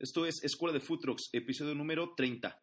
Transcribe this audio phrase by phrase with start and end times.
[0.00, 1.00] Esto es Escuela de Food
[1.32, 2.56] episodio número 30.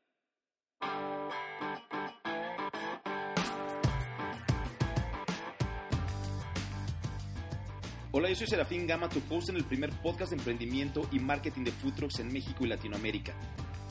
[8.12, 11.66] Hola, yo soy Serafín Gama, tu host en el primer podcast de emprendimiento y marketing
[11.66, 13.36] de food en México y Latinoamérica.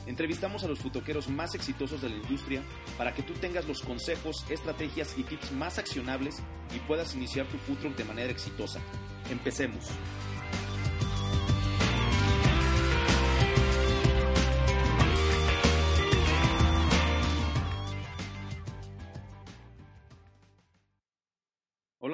[0.07, 2.63] Entrevistamos a los futoqueros más exitosos de la industria
[2.97, 6.41] para que tú tengas los consejos, estrategias y tips más accionables
[6.75, 8.81] y puedas iniciar tu food truck de manera exitosa.
[9.29, 9.91] Empecemos.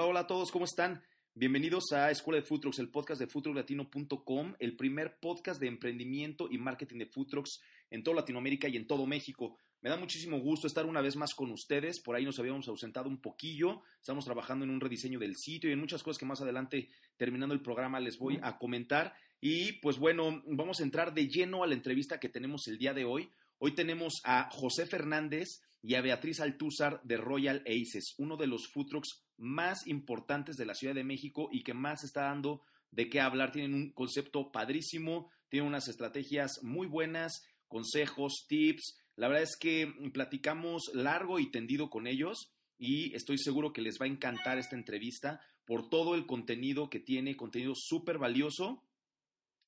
[0.01, 1.03] Hola, hola a todos, ¿cómo están?
[1.35, 6.57] Bienvenidos a Escuela de Trucks, el podcast de foodtrucklatino.com, el primer podcast de emprendimiento y
[6.57, 9.57] marketing de trucks en toda Latinoamérica y en todo México.
[9.79, 12.01] Me da muchísimo gusto estar una vez más con ustedes.
[12.01, 13.83] Por ahí nos habíamos ausentado un poquillo.
[13.99, 17.53] Estamos trabajando en un rediseño del sitio y en muchas cosas que más adelante, terminando
[17.53, 19.13] el programa, les voy a comentar.
[19.39, 22.95] Y pues bueno, vamos a entrar de lleno a la entrevista que tenemos el día
[22.95, 23.29] de hoy.
[23.59, 28.67] Hoy tenemos a José Fernández y a Beatriz Altúzar de Royal Aces, uno de los
[28.67, 33.09] food trucks más importantes de la Ciudad de México y que más está dando de
[33.09, 33.51] qué hablar.
[33.51, 38.99] Tienen un concepto padrísimo, tienen unas estrategias muy buenas, consejos, tips.
[39.15, 43.99] La verdad es que platicamos largo y tendido con ellos y estoy seguro que les
[43.99, 48.83] va a encantar esta entrevista por todo el contenido que tiene, contenido súper valioso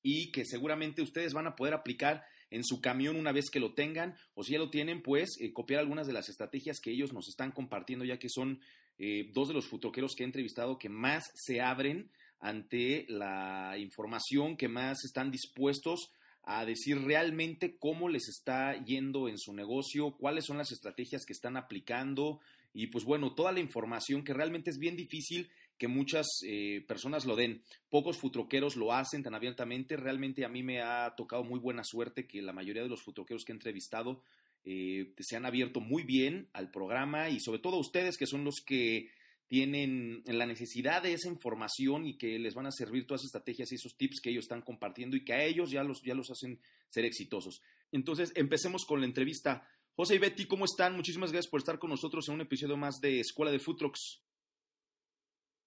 [0.02, 2.24] y que seguramente ustedes van a poder aplicar
[2.54, 5.52] en su camión una vez que lo tengan o si ya lo tienen, pues eh,
[5.52, 8.60] copiar algunas de las estrategias que ellos nos están compartiendo ya que son
[8.96, 14.56] eh, dos de los futroqueros que he entrevistado que más se abren ante la información,
[14.56, 16.12] que más están dispuestos
[16.44, 21.32] a decir realmente cómo les está yendo en su negocio, cuáles son las estrategias que
[21.32, 22.38] están aplicando.
[22.72, 25.48] Y pues bueno, toda la información que realmente es bien difícil
[25.78, 27.62] que muchas eh, personas lo den.
[27.88, 29.96] Pocos futroqueros lo hacen tan abiertamente.
[29.96, 33.44] Realmente a mí me ha tocado muy buena suerte que la mayoría de los futroqueros
[33.44, 34.22] que he entrevistado
[34.64, 38.62] eh, se han abierto muy bien al programa y sobre todo ustedes que son los
[38.64, 39.10] que
[39.46, 43.70] tienen la necesidad de esa información y que les van a servir todas esas estrategias
[43.70, 46.30] y esos tips que ellos están compartiendo y que a ellos ya los, ya los
[46.30, 46.58] hacen
[46.88, 47.60] ser exitosos.
[47.92, 49.68] Entonces, empecemos con la entrevista.
[49.94, 50.96] José y Betty, ¿cómo están?
[50.96, 54.23] Muchísimas gracias por estar con nosotros en un episodio más de Escuela de Food Trucks.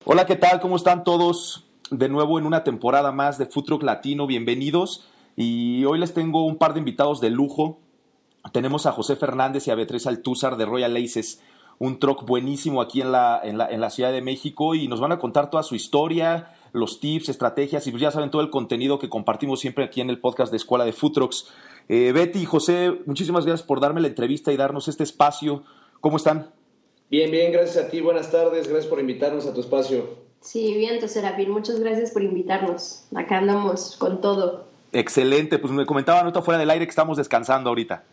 [0.06, 0.62] Hola, ¿qué tal?
[0.62, 1.66] ¿Cómo están todos?
[1.92, 5.08] De nuevo en una temporada más de Truck Latino, bienvenidos.
[5.36, 7.80] Y hoy les tengo un par de invitados de lujo.
[8.54, 11.42] Tenemos a José Fernández y a Beatriz Altúzar de Royal Aces,
[11.80, 15.02] un truck buenísimo aquí en la, en, la, en la Ciudad de México y nos
[15.02, 18.50] van a contar toda su historia, los tips, estrategias y pues ya saben todo el
[18.50, 21.52] contenido que compartimos siempre aquí en el podcast de Escuela de Trucks.
[21.90, 25.64] Eh, Betty y José, muchísimas gracias por darme la entrevista y darnos este espacio.
[26.00, 26.52] ¿Cómo están?
[27.10, 28.02] Bien, bien, gracias a ti.
[28.02, 30.18] Buenas tardes, gracias por invitarnos a tu espacio.
[30.42, 33.06] Sí, bien, Serafín, muchas gracias por invitarnos.
[33.16, 34.66] Acá andamos con todo.
[34.92, 38.04] Excelente, pues me comentaba nota fuera del aire que estamos descansando ahorita.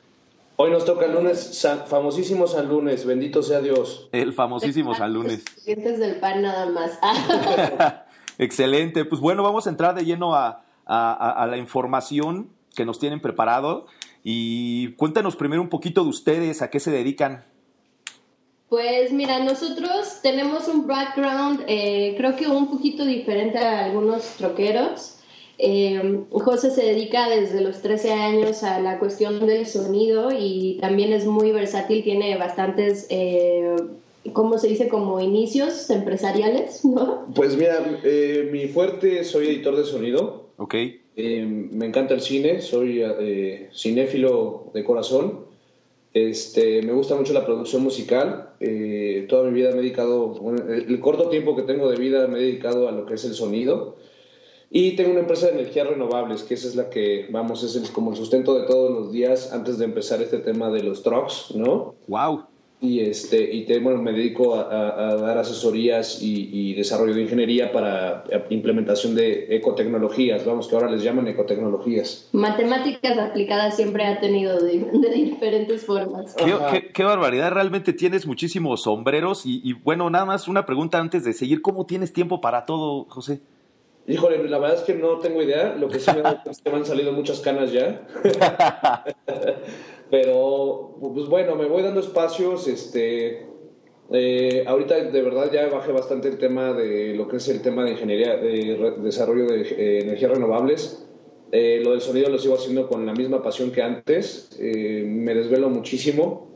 [0.57, 4.09] Hoy nos toca el lunes, famosísimo San Lunes, bendito sea Dios.
[4.13, 5.45] El famosísimo San Lunes.
[5.67, 6.99] Dientes del pan nada más.
[8.39, 13.21] Excelente, pues bueno, vamos a entrar de lleno a, a, la información que nos tienen
[13.21, 13.87] preparado
[14.23, 17.45] y cuéntanos primero un poquito de ustedes, a qué se dedican.
[18.75, 25.19] Pues mira, nosotros tenemos un background, eh, creo que un poquito diferente a algunos troqueros.
[25.59, 31.13] Eh, José se dedica desde los 13 años a la cuestión del sonido y también
[31.13, 33.77] es muy versátil, tiene bastantes, eh,
[34.33, 34.89] ¿cómo se dice?
[34.89, 37.29] Como inicios empresariales, ¿no?
[37.33, 40.49] Pues mira, eh, mi fuerte, soy editor de sonido.
[40.57, 40.75] Ok.
[41.17, 43.05] me encanta el cine, soy
[43.73, 45.54] cinéfilo de corazón.
[46.15, 48.55] Este, me gusta mucho la producción musical.
[48.61, 52.39] Eh, toda mi vida me he dedicado, el corto tiempo que tengo de vida me
[52.39, 53.97] he dedicado a lo que es el sonido.
[54.71, 58.13] Y tengo una empresa de energías renovables, que esa es la que, vamos, es como
[58.13, 61.95] el sustento de todos los días antes de empezar este tema de los trucks, ¿no?
[62.09, 62.54] ¡Wow!
[62.81, 68.25] Y, este, y te, bueno, me dedico a, dar asesorías y, desarrollo de ingeniería para
[68.51, 72.29] implementación de ecotecnologías, vamos, que ahora les llaman ecotecnologías.
[72.33, 74.85] Matemáticas aplicadas siempre ha tenido de,
[75.15, 76.35] diferentes formas.
[76.93, 81.33] Qué, barbaridad, realmente tienes muchísimos sombreros y, y bueno, nada más una pregunta antes de
[81.33, 83.41] seguir, ¿cómo tienes tiempo para todo, José?
[84.07, 85.75] Híjole, la verdad es que no tengo idea.
[85.77, 88.03] Lo que sí me, es que me han salido muchas canas ya.
[90.11, 92.69] Pero, pues bueno, me voy dando espacios.
[92.69, 93.47] Este,
[94.13, 97.85] eh, ahorita de verdad ya bajé bastante el tema de lo que es el tema
[97.85, 101.07] de ingeniería, de desarrollo de eh, energías renovables.
[101.53, 104.51] Eh, lo del sonido lo sigo haciendo con la misma pasión que antes.
[104.61, 106.49] me desvelo muchísimo.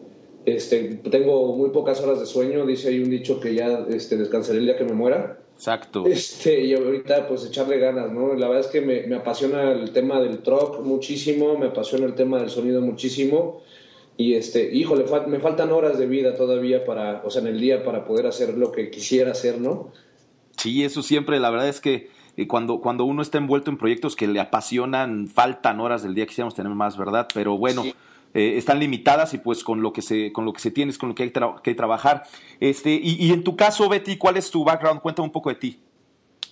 [0.45, 2.67] Este, tengo muy pocas horas de sueño.
[2.67, 5.39] Dice ahí un dicho que ya este, descansaré el día que me muera.
[5.59, 6.07] Exacto.
[6.07, 8.33] Este, y ahorita pues echarle ganas, ¿no?
[8.35, 12.15] La verdad es que me, me apasiona el tema del truck muchísimo, me apasiona el
[12.15, 13.61] tema del sonido muchísimo.
[14.17, 17.83] Y este, híjole, me faltan horas de vida todavía para, o sea, en el día
[17.83, 19.91] para poder hacer lo que quisiera hacer, ¿no?
[20.57, 24.15] Sí, eso siempre, la verdad es que eh, cuando, cuando uno está envuelto en proyectos
[24.15, 27.27] que le apasionan, faltan horas del día, quisiéramos tener más, ¿verdad?
[27.35, 27.85] Pero bueno,
[28.35, 30.99] eh, están limitadas y pues con lo que se, con lo que se tiene es
[30.99, 31.33] con lo que hay
[31.63, 32.25] que trabajar.
[32.61, 35.01] Este, y, y, en tu caso, Betty, ¿cuál es tu background?
[35.01, 35.81] Cuéntame un poco de ti.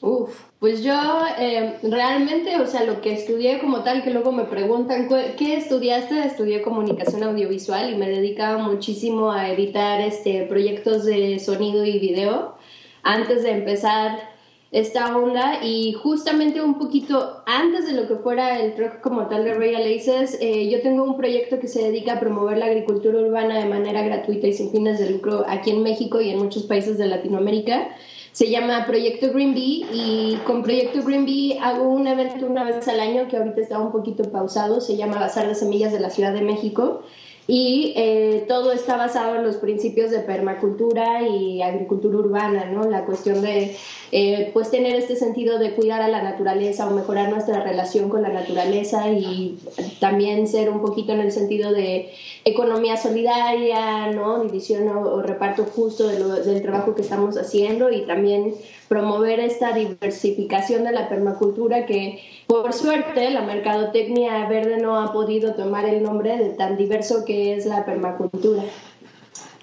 [0.02, 0.94] Uf, pues yo
[1.38, 6.22] eh, realmente, o sea, lo que estudié como tal, que luego me preguntan, ¿qué estudiaste?
[6.24, 12.56] Estudié comunicación audiovisual y me dedicaba muchísimo a editar este, proyectos de sonido y video
[13.02, 14.35] antes de empezar
[14.76, 19.44] esta onda y justamente un poquito antes de lo que fuera el truck como tal
[19.44, 23.18] de Royal Aces, eh, yo tengo un proyecto que se dedica a promover la agricultura
[23.18, 26.64] urbana de manera gratuita y sin fines de lucro aquí en México y en muchos
[26.64, 27.88] países de Latinoamérica.
[28.32, 32.86] Se llama Proyecto Green Bee y con Proyecto Green Bee hago un evento una vez
[32.86, 36.10] al año que ahorita está un poquito pausado, se llama Bazar de Semillas de la
[36.10, 37.02] Ciudad de México
[37.48, 42.90] y eh, todo está basado en los principios de permacultura y agricultura urbana, ¿no?
[42.90, 43.76] La cuestión de,
[44.10, 48.22] eh, pues, tener este sentido de cuidar a la naturaleza o mejorar nuestra relación con
[48.22, 49.58] la naturaleza y
[50.00, 52.10] también ser un poquito en el sentido de
[52.46, 54.44] economía solidaria, ¿no?
[54.44, 58.54] División o, reparto justo del trabajo que estamos haciendo y también
[58.86, 65.54] promover esta diversificación de la permacultura que por suerte la mercadotecnia verde no ha podido
[65.54, 68.62] tomar el nombre de tan diverso que es la permacultura.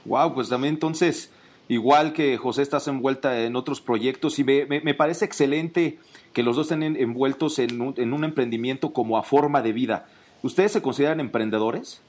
[0.04, 1.32] Wow, pues también entonces,
[1.70, 6.00] igual que José, estás envuelta en otros proyectos y me, me, parece excelente
[6.34, 10.06] que los dos estén envueltos en un, en un emprendimiento como a forma de vida.
[10.42, 12.02] ¿Ustedes se consideran emprendedores?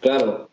[0.00, 0.48] Claro,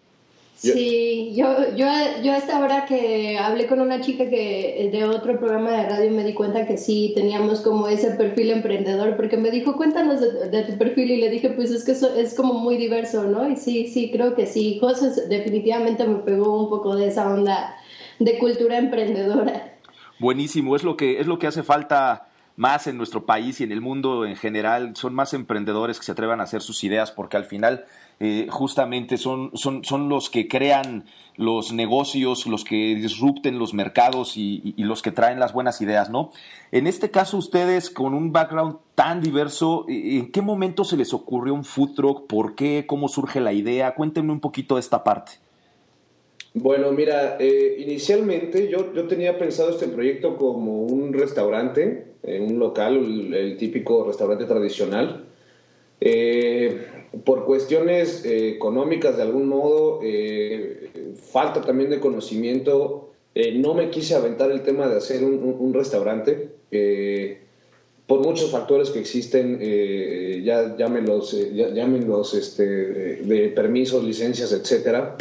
[0.72, 1.88] Sí, yo, yo,
[2.24, 6.24] yo hasta ahora que hablé con una chica que de otro programa de radio me
[6.24, 10.78] di cuenta que sí teníamos como ese perfil emprendedor, porque me dijo, cuéntanos de, tu
[10.78, 13.50] perfil y le dije, pues es que eso es como muy diverso, ¿no?
[13.50, 14.78] Y sí, sí, creo que sí.
[14.80, 17.76] José definitivamente me pegó un poco de esa onda
[18.20, 19.74] de cultura emprendedora.
[20.18, 23.74] Buenísimo, es lo que, es lo que hace falta más en nuestro país y en
[23.74, 24.96] el mundo en general.
[24.96, 27.84] Son más emprendedores que se atrevan a hacer sus ideas porque al final
[28.20, 31.06] eh, justamente son, son, son, los que crean
[31.36, 36.32] los negocios, los que disrupten los mercados y, los que traen las buenas ideas, ¿no?
[36.72, 41.14] En este caso, ustedes con un background tan diverso, eh, ¿en qué momento se les
[41.14, 42.28] ocurrió un food truck?
[42.28, 42.86] ¿Por qué?
[42.88, 43.96] ¿Cómo surge la idea?
[43.96, 45.34] Cuéntenme un poquito de esta parte.
[46.54, 53.34] Bueno, mira, eh, inicialmente yo, yo, tenía pensado este proyecto como un restaurante, un local,
[53.34, 55.26] el, típico restaurante tradicional.
[56.00, 60.90] Eh, por cuestiones eh, económicas, de algún modo, eh,
[61.32, 63.10] falta también de conocimiento,
[63.56, 66.50] no me quise aventar el tema de hacer un, restaurante.
[68.06, 69.60] por muchos factores que existen,
[70.44, 75.18] ya llámenlos, llámenlos este, de permisos, licencias, etcétera,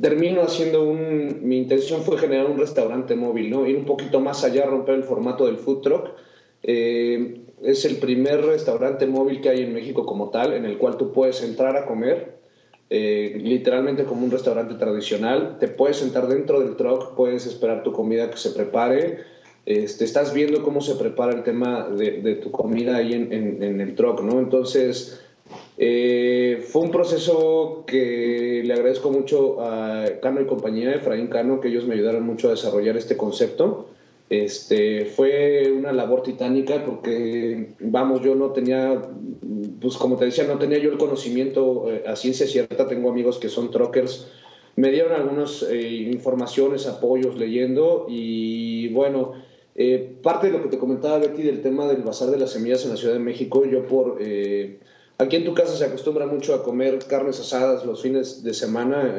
[0.00, 1.40] termino haciendo un.
[1.42, 3.66] Mi intención fue generar un restaurante móvil, ¿no?
[3.66, 6.10] Ir un poquito más allá, romper el formato del food truck.
[6.62, 10.96] Eh, es el primer restaurante móvil que hay en México como tal, en el cual
[10.96, 12.38] tú puedes entrar a comer,
[12.90, 15.56] eh, literalmente como un restaurante tradicional.
[15.58, 19.20] Te puedes sentar dentro del truck, puedes esperar tu comida que se prepare.
[19.64, 24.20] Este, estás viendo cómo se prepara el tema de, tu comida ahí en, el truck,
[24.22, 24.40] ¿no?
[24.40, 25.20] Entonces,
[25.78, 31.68] eh, fue un proceso que le agradezco mucho a Cano y compañía, Efraín Cano, que
[31.68, 33.86] ellos me ayudaron mucho a desarrollar este concepto.
[34.32, 39.02] Este, fue una labor titánica porque, vamos, yo no tenía,
[39.78, 42.88] pues como te decía, no tenía yo el conocimiento eh, a ciencia cierta.
[42.88, 44.28] Tengo amigos que son truckers.
[44.76, 49.32] Me dieron algunas eh, informaciones, apoyos leyendo y bueno,
[49.74, 52.84] eh, parte de lo que te comentaba Betty del tema del bazar de las semillas
[52.84, 54.18] en la Ciudad de México, yo por...
[55.18, 59.14] aquí en tu casa se acostumbra mucho a comer carnes asadas los fines de semana.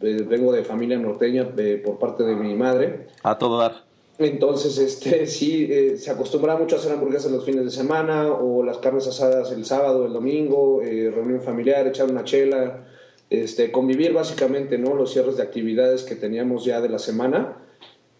[0.00, 1.48] vengo de familia norteña
[1.82, 3.06] por parte de mi madre.
[3.22, 3.87] A todo dar.
[4.18, 8.62] Entonces, este, sí, eh, se acostumbra mucho a hacer hamburguesas los fines de semana o
[8.64, 12.86] las carnes asadas el sábado, el domingo, eh, reunión familiar, echar una chela,
[13.30, 14.94] este, convivir básicamente, ¿no?
[14.94, 17.58] Los cierres de actividades que teníamos ya de la semana.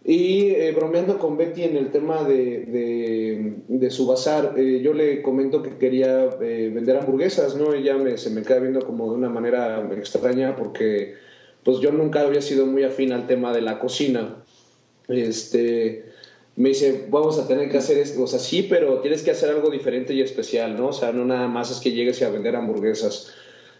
[0.04, 5.62] Y eh, bromeando con Betty en el tema de, de, su bazar, yo le comento
[5.62, 7.74] que quería vender hamburguesas, ¿no?
[7.74, 11.14] Ella me, se me queda viendo como de una manera extraña porque
[11.62, 14.44] pues yo nunca había sido muy afín al tema de la cocina.
[15.08, 16.04] Este,
[16.56, 19.50] me dice, vamos a tener que hacer esto, o sea, sí, pero tienes que hacer
[19.50, 20.88] algo diferente y especial, ¿no?
[20.88, 23.32] O sea, no nada más es que llegues a vender hamburguesas.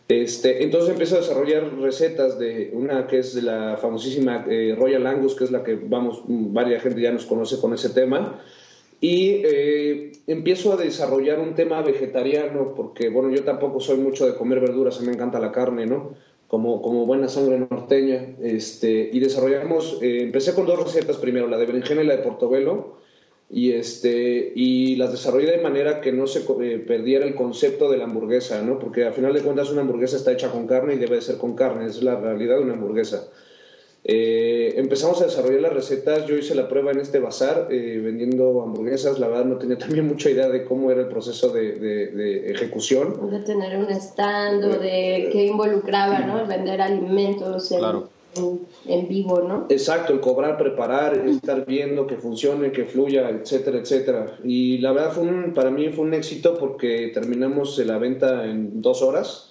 [0.08, 5.34] Este, entonces empiezo a desarrollar recetas de una que es la famosísima eh, Royal Angus,
[5.34, 8.40] que es la que vamos, varias gente ya nos conoce con ese tema.
[9.00, 14.34] Y eh, empiezo a desarrollar un tema vegetariano, porque bueno, yo tampoco soy mucho de
[14.34, 16.14] comer verduras, a mí me encanta la carne, ¿no?
[16.48, 18.34] Como, como buena sangre norteña.
[18.42, 22.22] Este, y desarrollamos, eh, empecé con dos recetas primero, la de berenjena y la de
[22.22, 22.98] portobelo
[23.50, 27.96] y este y las desarrollé de manera que no se eh, perdiera el concepto de
[27.96, 28.78] la hamburguesa, ¿no?
[28.78, 31.38] Porque al final de cuentas una hamburguesa está hecha con carne y debe de ser
[31.38, 33.28] con carne, es la realidad de una hamburguesa.
[34.04, 38.62] Eh, empezamos a desarrollar las recetas, yo hice la prueba en este bazar eh, vendiendo
[38.62, 42.50] hamburguesas, la verdad no tenía también mucha idea de cómo era el proceso de, de,
[42.50, 43.30] ejecución.
[43.30, 46.46] De tener un stand o de qué involucraba, ¿no?
[46.46, 47.68] Vender alimentos.
[47.68, 48.08] Claro
[48.86, 49.66] en, vivo, ¿no?
[49.68, 54.38] Exacto, el cobrar, preparar, estar viendo que funcione, que fluya, etcétera, etcétera.
[54.44, 59.02] Y la verdad fue para mí fue un éxito porque terminamos la venta en dos
[59.02, 59.47] horas.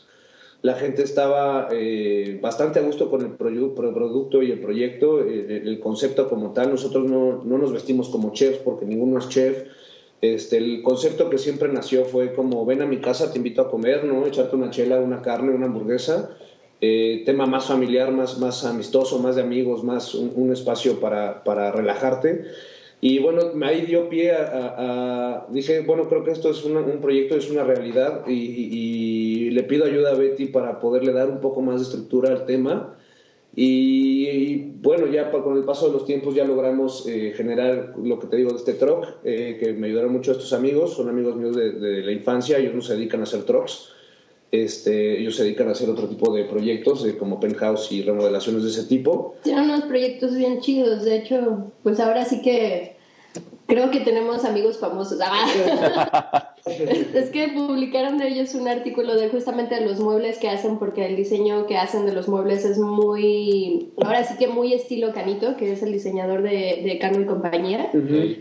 [0.67, 5.79] La gente estaba eh, bastante a gusto con el producto y el proyecto, eh, el,
[5.79, 6.71] concepto como tal.
[6.71, 9.63] Nosotros no, no, nos vestimos como chefs porque ninguno es chef.
[10.19, 13.69] Este, el concepto que siempre nació fue como ven a mi casa, te invito a
[13.69, 14.25] comer, ¿no?
[14.25, 16.37] Echarte una chela, una carne, una hamburguesa
[16.79, 21.71] eh, tema más familiar, más, más amistoso, más de amigos, más un, espacio para, para,
[21.71, 22.45] relajarte.
[22.99, 27.49] Y bueno, ahí dio pie a, Dije, bueno, creo que esto es un proyecto, es
[27.51, 31.83] una realidad y, le pido ayuda a Betty para poderle dar un poco más de
[31.83, 32.95] estructura al tema.
[33.55, 38.27] Y, bueno, ya con el paso de los tiempos ya logramos eh, generar lo que
[38.27, 41.55] te digo de este truck, eh, que me ayudaron mucho estos amigos, son amigos míos
[41.55, 43.96] de, de la infancia, ellos no se dedican a hacer trucks
[44.51, 48.69] este, ellos se dedican a hacer otro tipo de proyectos, como penthouse y remodelaciones de
[48.69, 49.35] ese tipo.
[49.43, 52.95] Tienen unos proyectos bien chidos, de hecho, pues ahora sí que
[53.67, 55.19] creo que tenemos amigos famosos.
[57.13, 61.15] Es que publicaron de ellos un artículo de justamente los muebles que hacen, porque el
[61.15, 65.71] diseño que hacen de los muebles es muy, ahora sí que muy estilo Canito, que
[65.71, 67.89] es el diseñador de, de Cano y compañía.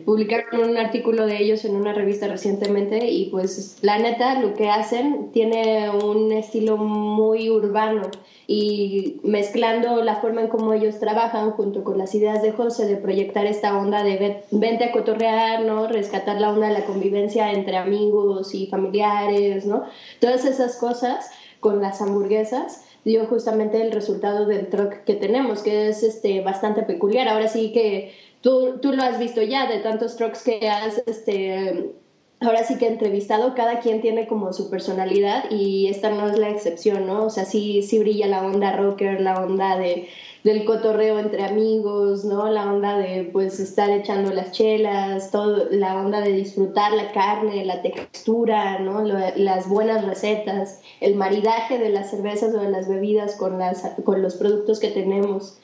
[0.04, 4.68] Publicaron un artículo de ellos en una revista recientemente y pues la neta lo que
[4.68, 8.11] hacen tiene un estilo muy urbano
[8.47, 12.97] y mezclando la forma en cómo ellos trabajan junto con las ideas de José de
[12.97, 15.88] proyectar esta onda de vente a cotorrear, ¿no?
[15.88, 19.85] Rescatar la onda de la convivencia entre amigos y familiares, ¿no?
[20.21, 25.88] Todas esas cosas con las hamburguesas dio justamente el resultado del truck que tenemos, que
[25.88, 27.29] es este, bastante peculiar.
[27.29, 31.95] Ahora sí que tú, tú lo has visto ya de tantos trucks que has este,
[32.40, 36.50] ahora sí que entrevistado, cada quien tiene como su personalidad y esta no es la
[36.50, 37.25] excepción, ¿no?
[37.25, 40.09] O sea, sí, sí brilla la onda rocker, la onda de,
[40.45, 42.50] del cotorreo entre amigos, ¿no?
[42.50, 47.64] La onda de pues estar echando las chelas, todo, la onda de disfrutar la carne,
[47.64, 49.02] la textura, ¿no?
[49.02, 54.21] las buenas recetas, el maridaje de las cervezas o de las bebidas con, las, con
[54.21, 55.59] los productos que tenemos.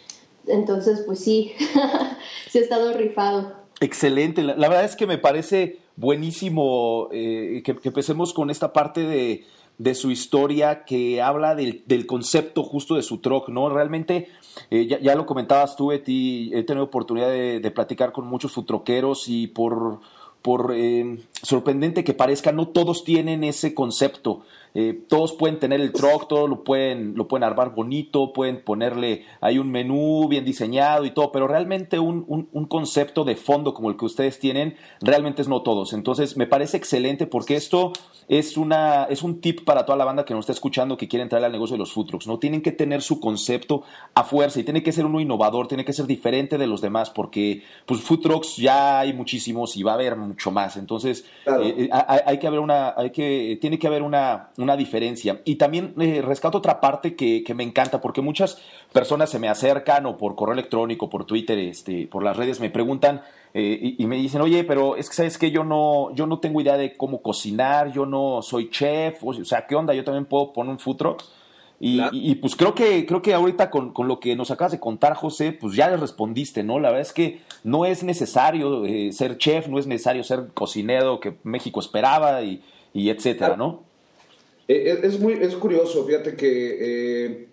[0.46, 1.52] Entonces, pues sí,
[2.48, 3.52] sí ha estado rifado.
[3.80, 9.44] Excelente, la verdad es que me parece buenísimo eh, que, empecemos con esta parte de,
[9.78, 13.68] de su historia que habla del, del, concepto justo de su troc, ¿no?
[13.68, 14.28] Realmente,
[14.70, 19.28] eh, ya, lo comentabas tú, Eti, he tenido oportunidad de, de platicar con muchos futroqueros
[19.28, 20.00] y por,
[20.42, 24.42] por eh, sorprendente que parezca, no todos tienen ese concepto.
[24.74, 29.24] Eh, todos pueden tener el truck, todos lo pueden, lo pueden armar bonito, pueden ponerle
[29.40, 33.90] ahí un menú bien diseñado y todo, pero realmente un, un, concepto de fondo como
[33.90, 35.92] el que ustedes tienen, realmente es no todos.
[35.92, 37.92] Entonces, me parece excelente porque esto
[38.28, 41.22] es, una, es un tip para toda la banda que nos está escuchando que quiere
[41.22, 42.26] entrar al negocio de los food trucks.
[42.26, 42.38] ¿no?
[42.38, 43.82] Tienen que tener su concepto
[44.14, 47.10] a fuerza y tiene que ser uno innovador, tiene que ser diferente de los demás
[47.10, 50.78] porque pues food trucks ya hay muchísimos y va a haber mucho más.
[50.78, 55.40] Entonces, eh, eh, hay, que haber una, hay que, tiene que haber una una diferencia.
[55.44, 58.58] Y también eh, rescato otra parte que, me encanta, porque muchas
[58.92, 62.70] personas se me acercan o por correo electrónico, por Twitter, este, por las redes, me
[62.70, 63.22] preguntan
[63.54, 66.60] eh, y, me dicen, oye, pero es que sabes que yo no, yo no tengo
[66.60, 69.92] idea de cómo cocinar, yo no soy chef, o sea, ¿qué onda?
[69.92, 71.16] Yo también puedo poner un futuro.
[71.84, 75.50] Y, pues creo que, creo que ahorita con, lo que nos acabas de contar, José,
[75.50, 76.78] pues ya le respondiste, ¿no?
[76.78, 81.18] La verdad es que no es necesario eh, ser chef, no es necesario ser cocinero
[81.18, 82.62] que México esperaba y,
[82.94, 83.82] y etcétera, ¿no?
[84.68, 87.48] Eh, es, muy, es curioso, fíjate que eh,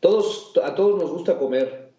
[0.00, 1.90] todos, a todos nos gusta comer,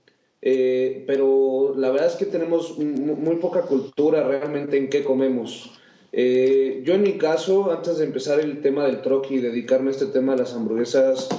[0.41, 5.72] eh, pero la verdad es que tenemos muy poca cultura realmente en qué comemos.
[6.12, 9.91] Eh, yo en mi caso, antes de empezar el tema del troqui y dedicarme a
[9.93, 11.29] este tema de las hamburguesas,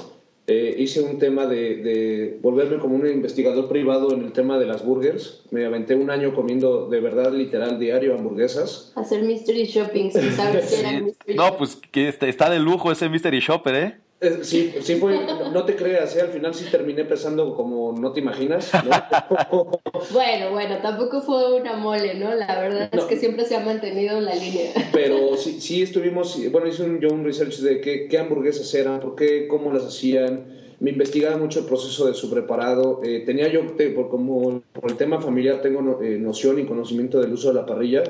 [0.47, 4.85] eh, hice un tema de, volverme como un investigador privado en el tema de las
[4.85, 5.43] burgers.
[5.51, 8.93] Me aventé un año comiendo de verdad literal diario hamburguesas.
[8.95, 13.09] Hacer mystery shopping, si sabes que era mystery No, pues que está de lujo ese
[13.09, 14.03] mystery shopper, ¿eh?
[14.25, 15.19] Eh, sí, sí fue,
[15.52, 16.23] no te creas, ¿eh?
[16.23, 18.71] al final sí terminé pesando como no te imaginas.
[20.12, 22.35] bueno, bueno, tampoco fue una mole, ¿no?
[22.35, 24.73] La verdad es que siempre se ha mantenido la línea.
[24.93, 29.00] Pero sí, sí estuvimos, bueno, hice un, yo un research de qué, qué hamburguesas eran,
[29.00, 30.64] por qué, cómo las hacían.
[30.81, 33.00] Me investigaba mucho el proceso de su preparado.
[33.04, 33.61] Eh, tenía yo,
[33.95, 38.02] por, como por el tema familiar, tengo noción y conocimiento del uso de la parrilla.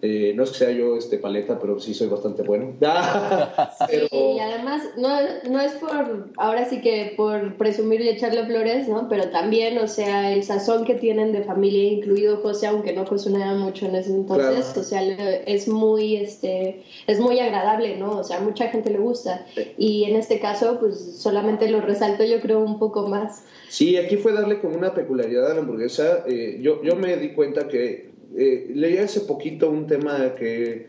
[0.00, 2.74] Eh, no es que sea yo este paleta, pero sí soy bastante bueno.
[3.88, 5.08] Sí, y además no,
[5.50, 9.08] no, es por, ahora sí que por presumir y echarle flores, ¿no?
[9.08, 13.54] Pero también, o sea, el sazón que tienen de familia, incluido José, aunque no cocinaba
[13.54, 18.18] mucho en ese entonces, o sea, es muy, este, es muy agradable, ¿no?
[18.18, 19.46] O sea, mucha gente le gusta.
[19.76, 23.44] Y en este caso, pues solamente lo resalto yo creo un poco más.
[23.68, 26.24] Sí, aquí fue darle como una peculiaridad a la hamburguesa.
[26.26, 30.88] Eh, yo, yo me di cuenta que eh, leí hace poquito un tema que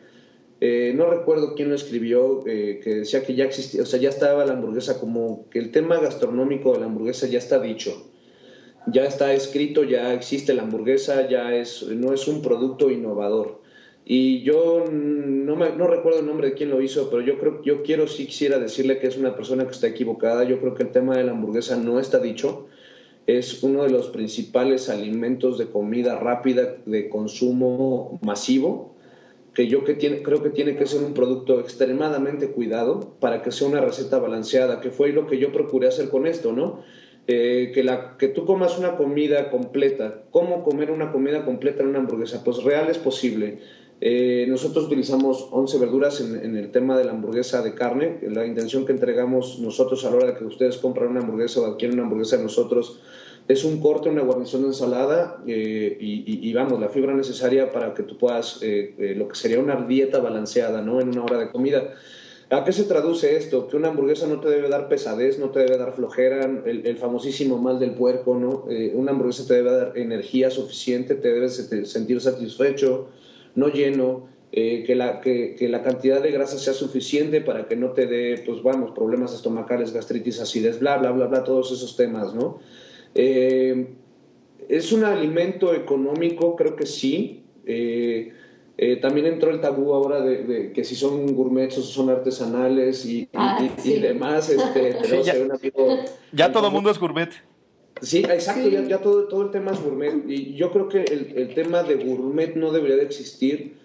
[0.62, 4.10] eh, no recuerdo quién lo escribió, eh, que decía que ya existía, o sea, ya
[4.10, 8.12] estaba la hamburguesa, como que el tema gastronómico de la hamburguesa ya está dicho,
[8.88, 13.62] ya está escrito, ya existe la hamburguesa, ya es, no es un producto innovador.
[14.03, 17.62] Y yo no, me, no recuerdo el nombre de quién lo hizo, pero yo creo,
[17.62, 20.43] yo quiero, sí quisiera decirle que es una persona que está equivocada.
[20.46, 22.67] Yo creo que el tema de la hamburguesa no está dicho
[23.38, 28.95] es uno de los principales alimentos de comida rápida de consumo masivo,
[29.53, 33.81] que yo creo que tiene que ser un producto extremadamente cuidado para que sea una
[33.81, 36.81] receta balanceada, que fue lo que yo procuré hacer con esto, ¿no?
[37.27, 40.24] Eh, que, la, que tú comas una comida completa.
[40.31, 42.43] ¿Cómo comer una comida completa en una hamburguesa?
[42.43, 43.59] Pues real es posible.
[44.01, 48.17] Eh, nosotros utilizamos 11 verduras en, el tema de la hamburguesa de carne.
[48.24, 51.65] La intención que entregamos nosotros a la hora de que ustedes compran una hamburguesa o
[51.65, 52.99] adquieren una hamburguesa nosotros
[53.49, 58.03] es un corte, una guarnición de ensalada eh, y, vamos, la fibra necesaria para que
[58.03, 61.01] tú puedas, eh, eh, lo que sería una dieta balanceada, ¿no?
[61.01, 61.95] En una hora de comida.
[62.51, 63.67] ¿A qué se traduce esto?
[63.67, 67.57] Que una hamburguesa no te debe dar pesadez, no te debe dar flojera, el, famosísimo
[67.57, 68.65] mal del puerco, ¿no?
[68.93, 73.07] una hamburguesa te debe dar energía suficiente, te debes sentir satisfecho,
[73.53, 77.91] no lleno, que, la, que, que, la cantidad de grasa sea suficiente para que no
[77.91, 82.33] te dé, pues vamos, problemas estomacales, gastritis, acidez, bla, bla, bla, bla, todos esos temas,
[82.33, 82.59] ¿no?
[83.15, 83.88] Eh,
[84.67, 86.56] ¿Es un alimento económico?
[86.56, 87.43] Creo que sí.
[87.65, 88.34] Eh,
[88.78, 93.28] eh, también entró el tabú ahora de, que si son gourmets o son artesanales y,
[93.34, 94.50] ah, demás.
[94.50, 94.98] Este,
[96.32, 97.30] ya, todo el mundo es gourmet.
[98.02, 100.24] Sí, exacto, Ya, todo, todo el tema es gourmet.
[100.28, 103.76] Y yo creo que el, el tema de gourmet no debería de existir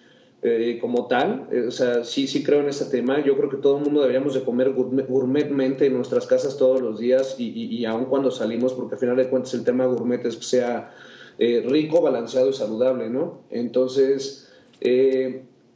[0.47, 1.47] eh, como tal.
[1.51, 3.19] Eh, o sea, sí, sí creo en ese tema.
[3.25, 6.99] Yo creo que todo el mundo deberíamos de comer gourmetmente en nuestras casas todos los
[6.99, 10.35] días y, y, aun cuando salimos, porque al final de cuentas el tema gourmet es
[10.35, 10.93] que sea
[11.39, 13.39] eh, rico, balanceado y saludable, ¿no?
[13.49, 14.51] Entonces,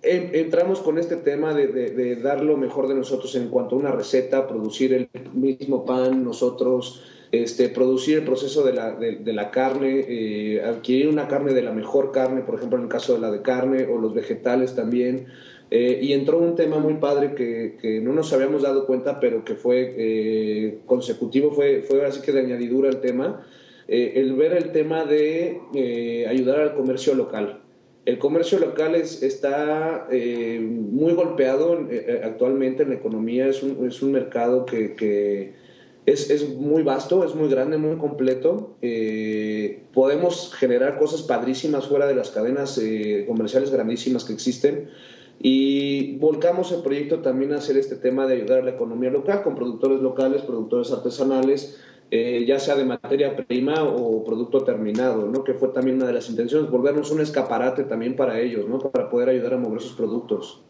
[0.03, 3.91] entramos con este tema de, de, dar lo mejor de nosotros en cuanto a una
[3.91, 7.01] receta, producir el mismo pan nosotros
[7.31, 11.71] este, producir el proceso de la, de, la carne, eh, adquirir una carne de la
[11.71, 15.27] mejor carne, por ejemplo en el caso de la de carne o los vegetales también.
[15.71, 19.45] Eh, y entró un tema muy padre que, que, no nos habíamos dado cuenta, pero
[19.45, 23.45] que fue eh, consecutivo, fue, fue así que de añadidura el tema,
[23.87, 27.61] el ver el tema de ayudar al comercio local.
[28.05, 31.87] El comercio local es, está muy golpeado
[32.23, 35.53] actualmente en la economía, es un, es un mercado que
[36.11, 38.75] es, es, muy vasto, es muy grande, muy completo.
[38.81, 44.89] Eh, podemos generar cosas padrísimas fuera de las cadenas eh, comerciales grandísimas que existen.
[45.41, 49.41] Y volcamos el proyecto también a hacer este tema de ayudar a la economía local
[49.43, 51.79] con productores locales, productores artesanales,
[52.11, 55.43] eh, ya sea de materia prima o producto terminado, ¿no?
[55.43, 58.79] que fue también una de las intenciones, volvernos un escaparate también para ellos, ¿no?
[58.79, 60.63] para poder ayudar a mover sus productos.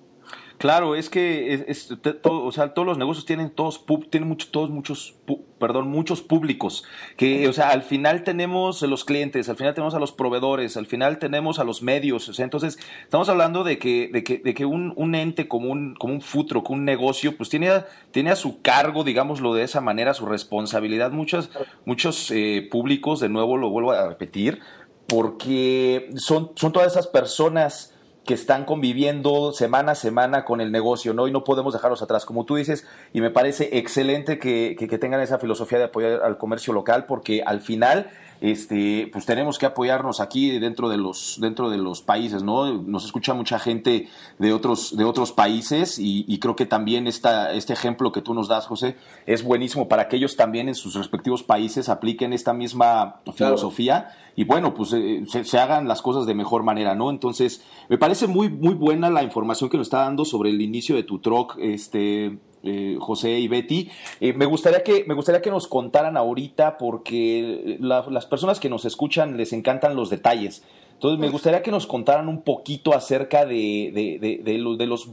[0.60, 1.74] Claro, es que
[2.22, 5.15] todo, o sea, todos los negocios tienen todos tienen muchos todos muchos
[5.58, 6.84] perdón, muchos públicos
[7.15, 10.76] que, o sea, al final tenemos a los clientes, al final tenemos a los proveedores,
[10.76, 14.39] al final tenemos a los medios, o sea, entonces estamos hablando de que de que,
[14.39, 17.69] de que un, ente como un como un futuro, como un negocio, pues tiene
[18.12, 21.52] tiene a su cargo, digámoslo de esa manera, su responsabilidad muchos
[21.86, 24.60] muchos eh, públicos, de nuevo lo vuelvo a repetir,
[25.08, 27.95] porque son son todas esas personas
[28.30, 31.28] que están conviviendo semana a semana con el negocio, ¿no?
[31.28, 35.39] Y no podemos dejarlos atrás, como tú dices, y me parece excelente que, tengan esa
[35.39, 40.60] filosofía de apoyar al comercio local, porque al final este, pues tenemos que apoyarnos aquí
[40.60, 42.73] dentro de los, dentro de los países, ¿no?
[42.73, 47.73] Nos escucha mucha gente de otros, de otros países y, creo que también esta, este
[47.73, 51.43] ejemplo que tú nos das, José, es buenísimo para que ellos también en sus respectivos
[51.43, 56.63] países apliquen esta misma filosofía y bueno, pues eh, se, hagan las cosas de mejor
[56.63, 57.10] manera, ¿no?
[57.10, 60.95] Entonces, me parece muy, muy buena la información que nos está dando sobre el inicio
[60.95, 63.89] de tu truck, este, eh, José y Betty.
[64.19, 68.86] Eh, me, gustaría que, me gustaría que nos contaran ahorita, porque las personas que nos
[68.86, 70.63] escuchan les encantan los detalles.
[70.93, 75.10] Entonces, me gustaría que nos contaran un poquito acerca de, de, de, los,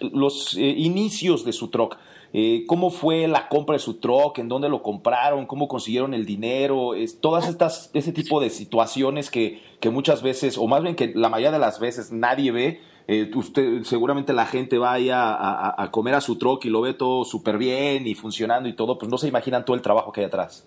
[0.00, 1.98] los inicios de su truck.
[2.32, 6.26] Eh, cómo fue la compra de su truck, en dónde lo compraron, cómo consiguieron el
[6.26, 10.94] dinero, es, todas estas, ese tipo de situaciones que, que muchas veces, o más bien
[10.94, 12.80] que la mayoría de las veces nadie ve,
[13.12, 16.94] eh, usted, seguramente la gente vaya a, a, comer a su truck y lo ve
[16.94, 20.20] todo súper bien y funcionando y todo, pues no se imaginan todo el trabajo que
[20.20, 20.64] hay atrás.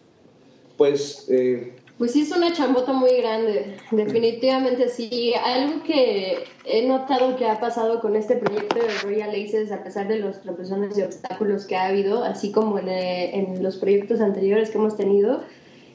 [0.76, 5.34] Pues eh, pues sí, es una chambota muy grande, definitivamente sí.
[5.42, 10.10] Algo que he notado que ha pasado con este proyecto de Royal Aces, a pesar
[10.10, 14.20] de los tropezones y obstáculos que ha habido, así como en, eh, en los proyectos
[14.20, 15.44] anteriores que hemos tenido,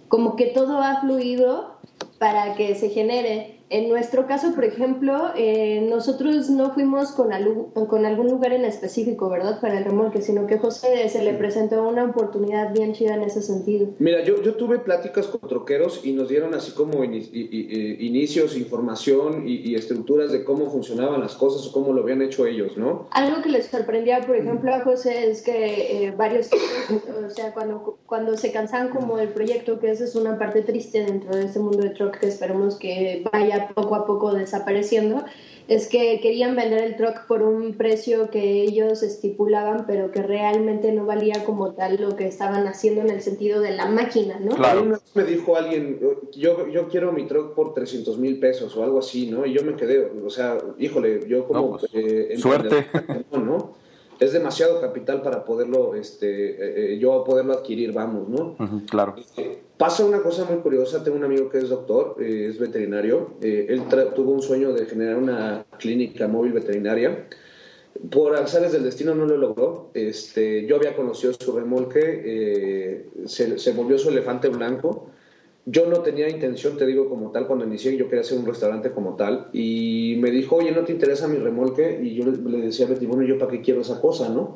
[0.09, 1.77] como que todo ha fluido
[2.19, 7.31] para que se genere en nuestro caso, por ejemplo, eh, nosotros no fuimos con,
[7.87, 9.61] con algún lugar en específico, ¿verdad?
[9.61, 13.43] Para el remolque, sino que José se le presentó una oportunidad bien chida en ese
[13.43, 13.89] sentido.
[13.99, 19.75] Mira, yo, yo tuve pláticas con troqueros y nos dieron así como inicios, información y,
[19.79, 23.07] estructuras de cómo funcionaban las cosas o cómo lo habían hecho ellos, ¿no?
[23.11, 26.49] Algo que les sorprendía, por ejemplo, a José es que eh, varios,
[27.27, 31.05] o sea, cuando, cuando se cansan como del proyecto, que esa es una parte triste
[31.05, 35.25] dentro de este mundo de truck que esperemos que vaya poco a poco desapareciendo,
[35.69, 40.93] es que querían vender el truck por un precio que ellos estipulaban, pero que realmente
[40.93, 44.57] no valía como tal lo que estaban haciendo en el sentido de la máquina, ¿no?
[44.57, 44.83] Claro.
[44.83, 46.01] Una vez me dijo alguien,
[46.33, 49.45] yo, yo quiero mi truck por 300 mil pesos o algo así, ¿no?
[49.45, 51.79] Y yo me quedé, o sea, híjole, yo como...
[51.79, 52.87] Pues, eh, suerte.
[53.33, 53.75] ¿no?
[54.21, 58.57] Es demasiado capital para poderlo, este, eh, eh, yo poderlo adquirir, vamos, ¿no?
[58.91, 59.15] claro.
[59.37, 63.83] Eh, pasa una cosa muy curiosa, tengo un amigo que es doctor, es veterinario, él
[64.15, 67.29] tuvo un sueño de generar una clínica móvil veterinaria,
[68.11, 73.73] por azares del destino no lo logró, este, yo había conocido su remolque, se, se
[73.73, 75.11] volvió su elefante blanco,
[75.71, 78.91] yo no tenía intención, te digo, como tal, cuando inicié, yo quería hacer un restaurante
[78.91, 79.49] como tal.
[79.53, 82.01] Y me dijo, oye, ¿no te interesa mi remolque?
[82.03, 84.55] Y yo le decía a Betty, bueno, ¿yo para qué quiero esa cosa, no?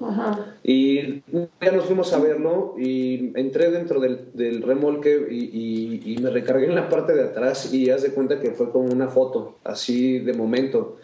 [0.62, 1.22] Y
[1.61, 6.75] ya nos fuimos a verlo y entré dentro del, remolque y, y, me recargué en
[6.75, 10.33] la parte de atrás y haz de cuenta que fue como una foto, así de
[10.33, 10.96] momento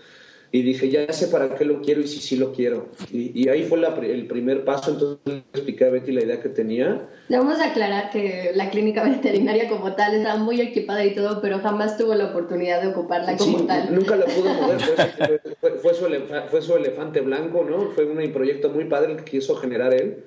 [0.51, 2.87] y dije, ya sé para qué lo quiero y si sí, lo quiero.
[3.13, 3.79] Y, ahí fue
[4.11, 7.07] el primer paso, entonces le expliqué a Betty la idea que tenía.
[7.29, 11.59] Vamos a aclarar que la clínica veterinaria como tal estaba muy equipada y todo, pero
[11.59, 13.95] jamás tuvo la oportunidad de ocuparla como tal.
[13.95, 14.81] Nunca la pudo mover,
[15.61, 16.07] fue, su
[16.51, 17.91] fue, su elefante blanco, ¿no?
[17.91, 20.25] Fue un proyecto muy padre que quiso generar él,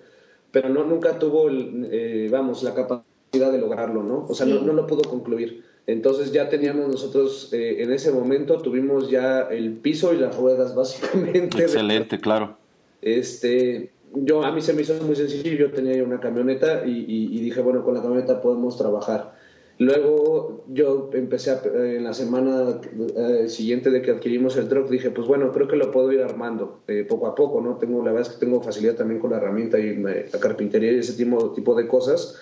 [0.51, 4.27] pero no, nunca tuvo, eh, vamos, la capacidad de lograrlo, ¿no?
[4.29, 5.70] O sea, no, no lo pudo concluir.
[5.87, 10.75] Entonces ya teníamos nosotros, eh, en ese momento tuvimos ya el piso y las ruedas
[10.75, 11.63] básicamente.
[11.63, 12.57] Excelente, claro.
[13.01, 17.41] Este, yo a mí se me hizo muy sencillo, yo tenía ya una camioneta y,
[17.41, 19.39] dije, bueno, con la camioneta podemos trabajar.
[19.79, 22.79] Luego yo empecé en la semana
[23.17, 26.21] eh, siguiente de que adquirimos el truck, dije, pues bueno, creo que lo puedo ir
[26.21, 27.77] armando eh, poco a poco, ¿no?
[27.77, 30.99] Tengo, la verdad es que tengo facilidad también con la herramienta y la carpintería y
[30.99, 32.39] ese tipo, tipo de cosas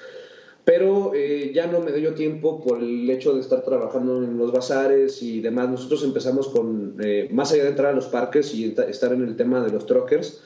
[0.69, 4.51] pero eh, ya no me dio tiempo por el hecho de estar trabajando en los
[4.51, 5.67] bazares y demás.
[5.67, 9.35] Nosotros empezamos con, eh, más allá de entrar a los parques y estar en el
[9.35, 10.41] tema de los truckers,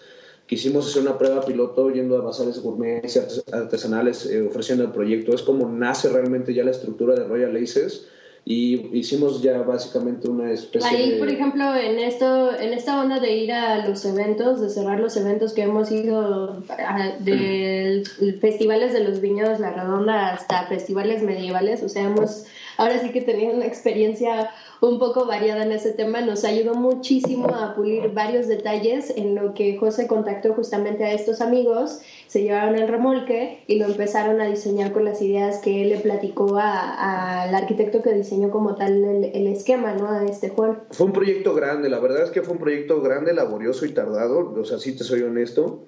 [0.46, 3.04] quisimos hacer una prueba piloto yendo a bazares gourmet
[3.52, 5.36] artesanales eh, ofreciendo el proyecto.
[5.36, 8.08] Es como nace realmente ya la estructura de Royal Aces
[8.46, 13.38] y hicimos ya básicamente una especie Ahí, por ejemplo, en esto en esta onda de
[13.38, 16.62] ir a los eventos, de cerrar los eventos que hemos ido
[17.20, 18.04] de
[18.42, 23.22] festivales de los viñedos La Redonda hasta festivales medievales, o sea, hemos ahora sí que
[23.22, 24.50] tenido una experiencia
[24.82, 29.54] un poco variada en ese tema, nos ayudó muchísimo a pulir varios detalles en lo
[29.54, 32.02] que José contactó justamente a estos amigos,
[32.34, 36.00] se llevaron el remolque y lo empezaron a diseñar con las ideas que él le
[36.00, 40.10] platicó al arquitecto que diseñó como tal el, esquema, ¿no?
[40.10, 40.80] A este Juan.
[40.90, 44.52] Fue un proyecto grande, la verdad es que fue un proyecto grande, laborioso y tardado,
[44.60, 45.86] o sea, sí te soy honesto.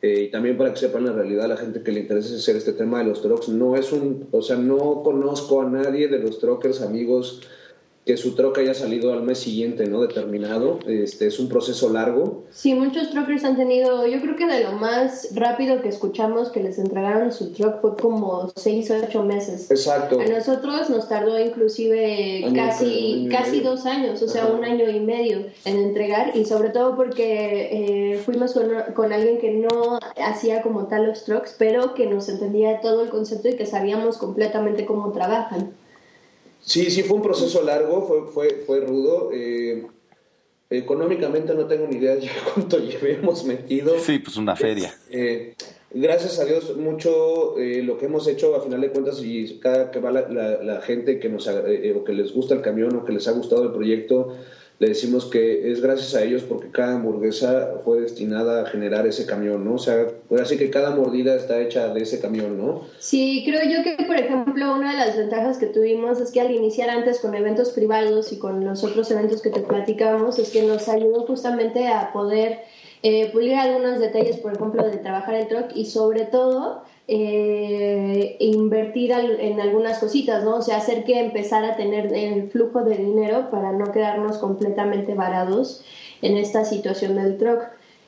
[0.00, 2.74] Eh, y también para que sepan la realidad, la gente que le interesa hacer este
[2.74, 6.38] tema de los trucks, no es un, o sea, no conozco a nadie de los
[6.38, 7.42] truckers amigos
[8.08, 10.00] que su troca haya salido al mes siguiente, ¿no?
[10.00, 10.78] Determinado.
[10.86, 12.44] Este, es un proceso largo.
[12.50, 16.62] Sí, muchos truckers han tenido, yo creo que de lo más rápido que escuchamos que
[16.62, 19.70] les entregaron su truck fue como seis o ocho meses.
[19.70, 20.18] Exacto.
[20.20, 25.44] A nosotros nos tardó inclusive casi, casi dos años, o sea, un año y medio
[25.66, 30.86] en entregar y sobre todo porque eh, fuimos con, con, alguien que no hacía como
[30.86, 35.12] tal los trucks, pero que nos entendía todo el concepto y que sabíamos completamente cómo
[35.12, 35.74] trabajan.
[36.68, 39.30] Sí, sí, fue un proceso largo, fue, fue, fue rudo.
[39.32, 39.86] Eh,
[40.68, 43.98] económicamente no tengo ni idea de cuánto llevamos metido.
[43.98, 44.94] Sí, pues una feria.
[45.10, 45.54] Eh,
[45.90, 49.90] gracias a Dios, mucho eh, lo que hemos hecho, a final de cuentas, y cada
[49.90, 50.28] que va la,
[50.62, 53.64] la, gente que, nos, o que les gusta el camión o que les ha gustado
[53.64, 54.36] el proyecto,
[54.78, 59.26] le decimos que es gracias a ellos porque cada hamburguesa fue destinada a generar ese
[59.26, 59.74] camión, ¿no?
[59.74, 60.06] O sea,
[60.40, 62.82] así que cada mordida está hecha de ese camión, ¿no?
[63.00, 66.52] Sí, creo yo que, por ejemplo, una de las ventajas que tuvimos es que al
[66.52, 70.62] iniciar antes con eventos privados y con los otros eventos que te platicábamos, es que
[70.62, 72.60] nos ayudó justamente a poder
[73.02, 79.12] eh, pulir algunos detalles, por ejemplo, de trabajar el truck y sobre todo eh, invertir
[79.12, 80.56] en algunas cositas, ¿no?
[80.56, 85.14] O sea, hacer que empezar a tener el flujo de dinero para no quedarnos completamente
[85.14, 85.82] varados
[86.20, 87.62] en esta situación del truck.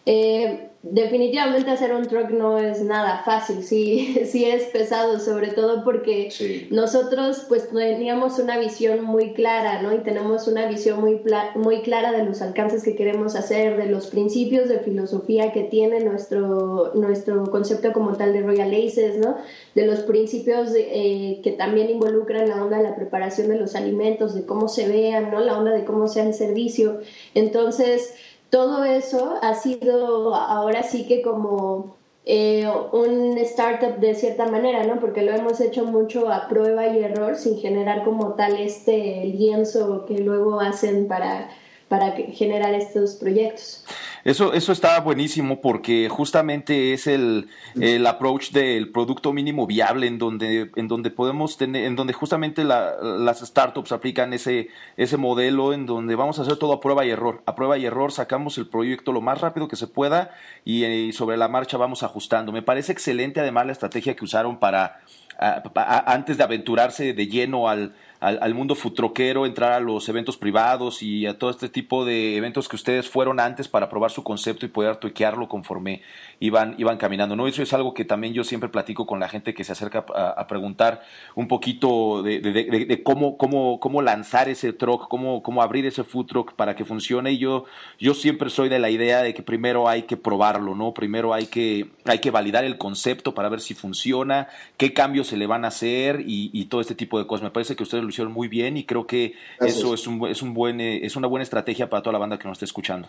[0.05, 5.85] Eh, definitivamente hacer un truck no es nada fácil, sí, sí es pesado, sobre todo
[5.85, 6.31] porque
[6.71, 9.95] nosotros pues teníamos una visión muy clara, ¿no?
[9.95, 11.21] Y tenemos una visión muy,
[11.55, 16.01] muy clara de los alcances que queremos hacer, de los principios de filosofía que tiene
[16.01, 19.37] nuestro, nuestro concepto como tal de Royal Aces, ¿no?
[19.75, 24.35] De los principios eh, que también involucran la onda de la preparación de los alimentos,
[24.35, 25.41] de cómo se vean, ¿no?
[25.41, 27.01] La onda de cómo sea el servicio.
[27.35, 28.15] Entonces,
[28.51, 35.01] todo eso ha sido ahora sí que como eh, un startup de cierta manera, ¿no?
[35.01, 40.05] Porque lo hemos hecho mucho a prueba y error sin generar como tal este lienzo
[40.07, 41.49] que luego hacen para,
[41.91, 43.85] para generar estos proyectos.
[44.23, 47.49] Eso, eso está buenísimo porque justamente es el,
[47.81, 52.63] el approach del producto mínimo viable en donde, en donde podemos tener, en donde justamente
[52.63, 57.11] las startups aplican ese, ese modelo en donde vamos a hacer todo a prueba y
[57.11, 57.43] error.
[57.45, 60.31] A prueba y error sacamos el proyecto lo más rápido que se pueda
[60.65, 62.53] y, eh, sobre la marcha vamos ajustando.
[62.53, 65.01] Me parece excelente además la estrategia que usaron para,
[65.41, 71.27] antes de aventurarse de lleno al, al, mundo futroquero, entrar a los eventos privados y
[71.27, 74.69] a todo este tipo de eventos que ustedes fueron antes para probar su concepto y
[74.69, 76.03] poder tuiquearlo conforme
[76.39, 77.35] iban, iban caminando.
[77.35, 77.49] ¿no?
[77.49, 80.47] Eso es algo que también yo siempre platico con la gente que se acerca a,
[80.47, 81.03] preguntar
[81.35, 86.77] un poquito de, cómo, cómo, cómo lanzar ese truck, cómo, cómo abrir ese food para
[86.77, 87.33] que funcione.
[87.33, 87.65] Y yo,
[87.99, 90.93] yo siempre soy de la idea de que primero hay que probarlo, ¿no?
[90.93, 95.37] Primero hay que, hay que validar el concepto para ver si funciona, qué cambios se
[95.37, 97.45] le van a hacer y, y todo este tipo de cosas.
[97.45, 100.55] Me parece que ustedes hicieron muy bien y creo que eso es, un, es, un
[100.55, 103.09] buen, eh, es una buena estrategia para toda la banda que nos está escuchando.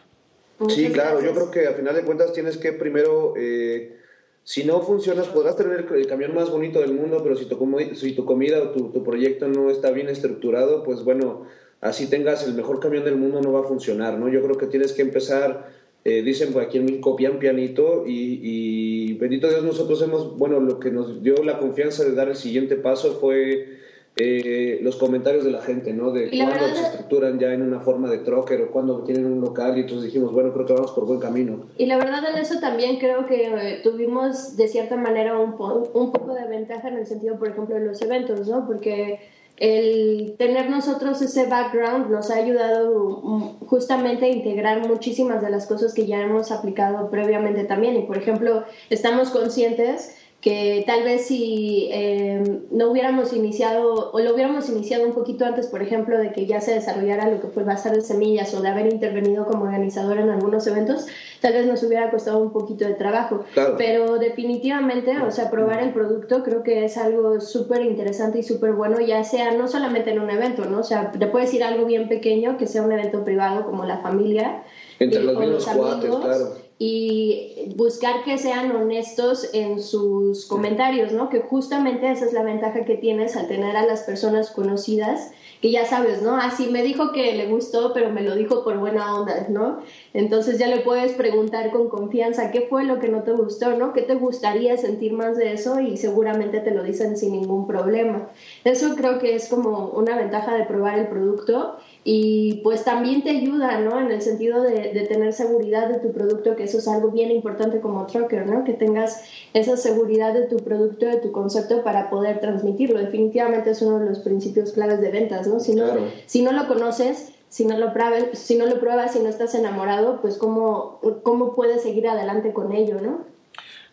[0.70, 3.98] Sí, claro, yo creo que a final de cuentas tienes que primero, eh,
[4.44, 7.58] si no funcionas, podrás tener el, camión más bonito del mundo, pero si tu,
[7.96, 11.48] si tu comida o tu, tu, proyecto no está bien estructurado, pues bueno,
[11.82, 14.30] así tengas el mejor camión del mundo no va a funcionar, ¿no?
[14.30, 15.72] Yo creo que tienes que empezar,
[16.06, 20.60] eh, dicen por aquí en México, pian pianito y, y bendito Dios nosotros hemos, bueno,
[20.60, 23.81] lo que nos dio la confianza de dar el siguiente paso fue
[24.18, 26.12] eh, los comentarios de la gente, ¿no?
[26.12, 29.78] De cuándo se estructuran ya en una forma de trocker o cuando tienen un local
[29.78, 31.66] y entonces dijimos, bueno, creo que vamos por buen camino.
[31.78, 35.56] Y la verdad en eso también creo que eh, tuvimos de cierta manera un,
[35.94, 38.68] un poco de ventaja en el sentido, por ejemplo, de los eventos, ¿no?
[38.68, 39.20] Porque
[39.62, 45.68] el tener nosotros ese background nos ha ayudado mm, justamente a integrar muchísimas de las
[45.68, 47.96] cosas que ya hemos aplicado previamente también.
[47.96, 54.34] Y por ejemplo, estamos conscientes que tal vez si eh, no hubiéramos iniciado o lo
[54.34, 57.64] hubiéramos iniciado un poquito antes, por ejemplo, de que ya se desarrollara lo que fue
[57.64, 61.06] Bazar de Semillas o de haber intervenido como organizador en algunos eventos,
[61.42, 63.46] tal vez nos hubiera costado un poquito de trabajo.
[63.78, 68.74] Pero definitivamente, o sea, probar el producto creo que es algo súper interesante y súper
[68.74, 70.80] bueno, ya sea no solamente en un evento, ¿no?
[70.80, 74.00] O sea, te puedes ir algo bien pequeño, que sea un evento privado como la
[74.00, 74.64] familia.
[74.98, 81.30] Entre los, los amigos, claro y buscar que sean honestos en sus comentarios, ¿no?
[81.30, 85.30] Que justamente esa es la ventaja que tienes al tener a las personas conocidas,
[85.62, 86.36] que ya sabes, ¿no?
[86.38, 89.84] Así ah, me dijo que le gustó, pero me lo dijo por buena onda, ¿no?
[90.16, 93.94] Entonces ya le puedes preguntar con confianza qué fue lo que no te gustó, ¿no?
[93.94, 95.80] ¿Qué te gustaría sentir más de eso?
[95.82, 98.32] Y seguramente te lo dicen sin ningún problema.
[98.64, 103.30] Eso creo que es como una ventaja de probar el producto y pues también te
[103.30, 104.00] ayuda, ¿no?
[104.00, 107.80] En el sentido de, tener seguridad de tu producto, que eso es algo bien importante
[107.80, 108.64] como trucker, ¿no?
[108.64, 113.00] Que tengas esa seguridad de tu producto, de tu concepto para poder transmitirlo.
[113.00, 115.60] Definitivamente es uno de los principios claves de ventas, ¿no?
[115.60, 115.86] Si no,
[116.26, 119.54] si no lo conoces, si no lo pruebas, si no lo pruebas, si no estás
[119.54, 123.26] enamorado, pues cómo, cómo puedes seguir adelante con ello, ¿no?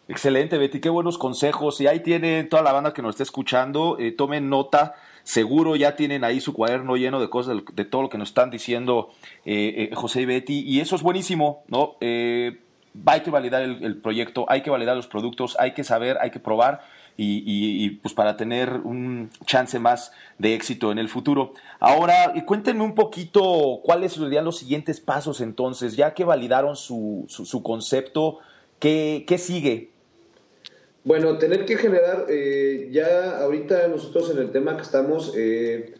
[0.08, 1.78] Excelente, Betty, qué buenos consejos.
[1.82, 5.96] Y ahí tiene toda la banda que nos está escuchando, eh, tomen nota Seguro ya
[5.96, 9.10] tienen ahí su cuaderno lleno de cosas, de, todo lo que nos están diciendo
[9.44, 11.96] eh, eh, José y Betty, y eso es buenísimo, ¿no?
[12.00, 12.60] Eh,
[13.06, 16.40] hay que validar el, proyecto, hay que validar los productos, hay que saber, hay que
[16.40, 16.80] probar.
[17.20, 21.52] Y, pues para tener un chance más de éxito en el futuro.
[21.80, 27.62] Ahora, cuéntenme un poquito cuáles serían los siguientes pasos entonces, ya que validaron su, su,
[27.64, 28.38] concepto,
[28.78, 29.90] ¿qué, ¿qué, sigue?
[31.04, 35.94] Bueno, tener que generar, eh, ya ahorita nosotros en el tema que estamos, eh,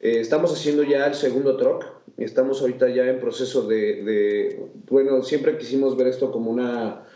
[0.00, 1.84] eh, estamos haciendo ya el segundo truck,
[2.16, 7.06] estamos ahorita ya en proceso de, bueno, siempre quisimos ver esto como una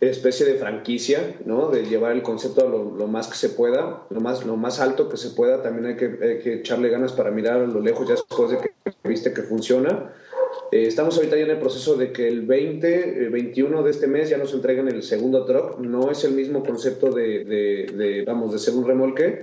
[0.00, 1.68] especie de franquicia, ¿no?
[1.68, 5.08] De llevar el concepto a lo, más que se pueda, lo más, lo más alto
[5.08, 8.08] que se pueda, también hay que, hay que echarle ganas para mirar a lo lejos
[8.08, 8.72] ya después de que
[9.08, 10.12] viste que funciona
[10.72, 14.06] eh, estamos ahorita ya en el proceso de que el 20, el 21 de este
[14.06, 15.78] mes ya nos entreguen el segundo truck.
[15.78, 19.42] No es el mismo concepto de, de, vamos, de ser un remolque,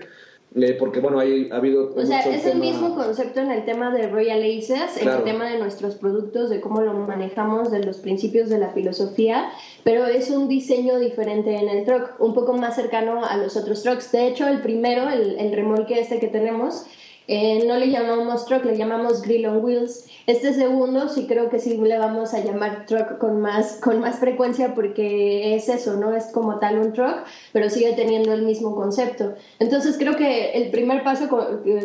[0.56, 1.94] eh, porque bueno, hay, ha habido...
[1.96, 5.48] O sea, es el mismo concepto en el tema de Royal Aces, en el tema
[5.52, 9.52] de nuestros productos, de cómo lo manejamos, de los principios de la filosofía,
[9.84, 13.84] pero es un diseño diferente en el truck, un poco más cercano a los otros
[13.84, 14.12] trucks.
[14.12, 16.88] De hecho, el primero, el, el remolque este que tenemos,
[17.32, 20.08] eh, no le llamamos truck, le llamamos grill on wheels.
[20.26, 24.18] Este segundo sí creo que sí le vamos a llamar truck con más, con más
[24.18, 26.15] frecuencia porque es eso, ¿no?
[26.15, 27.18] Es como tal un truck,
[27.54, 29.36] pero sigue teniendo el mismo concepto.
[29.60, 31.28] Entonces creo que el primer paso,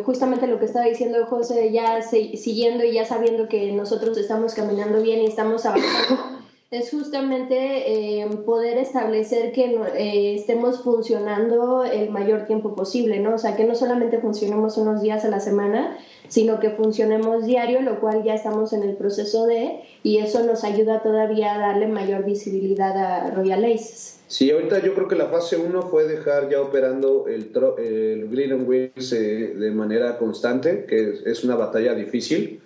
[0.02, 5.02] justamente lo que estaba diciendo José, ya siguiendo y ya sabiendo que nosotros estamos caminando
[5.02, 6.33] bien y estamos avanzando
[6.74, 13.37] es justamente eh, poder establecer que eh, estemos funcionando el mayor tiempo posible, ¿no?
[13.37, 17.80] O sea, que no solamente funcionemos unos días a la semana, sino que funcionemos diario,
[17.80, 21.87] lo cual ya estamos en el proceso de, y eso nos ayuda todavía a darle
[21.87, 24.20] mayor visibilidad a Royal Aces.
[24.26, 28.52] Sí, ahorita yo creo que la fase 1 fue dejar ya operando el, el Green
[28.52, 32.60] and Wheels eh, de manera constante, que es una batalla difícil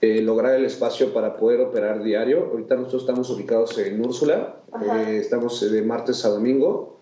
[0.00, 2.50] eh, lograr el espacio para poder operar diario.
[2.52, 6.96] Ahorita nosotros estamos ubicados en Úrsula, eh, estamos de martes a domingo.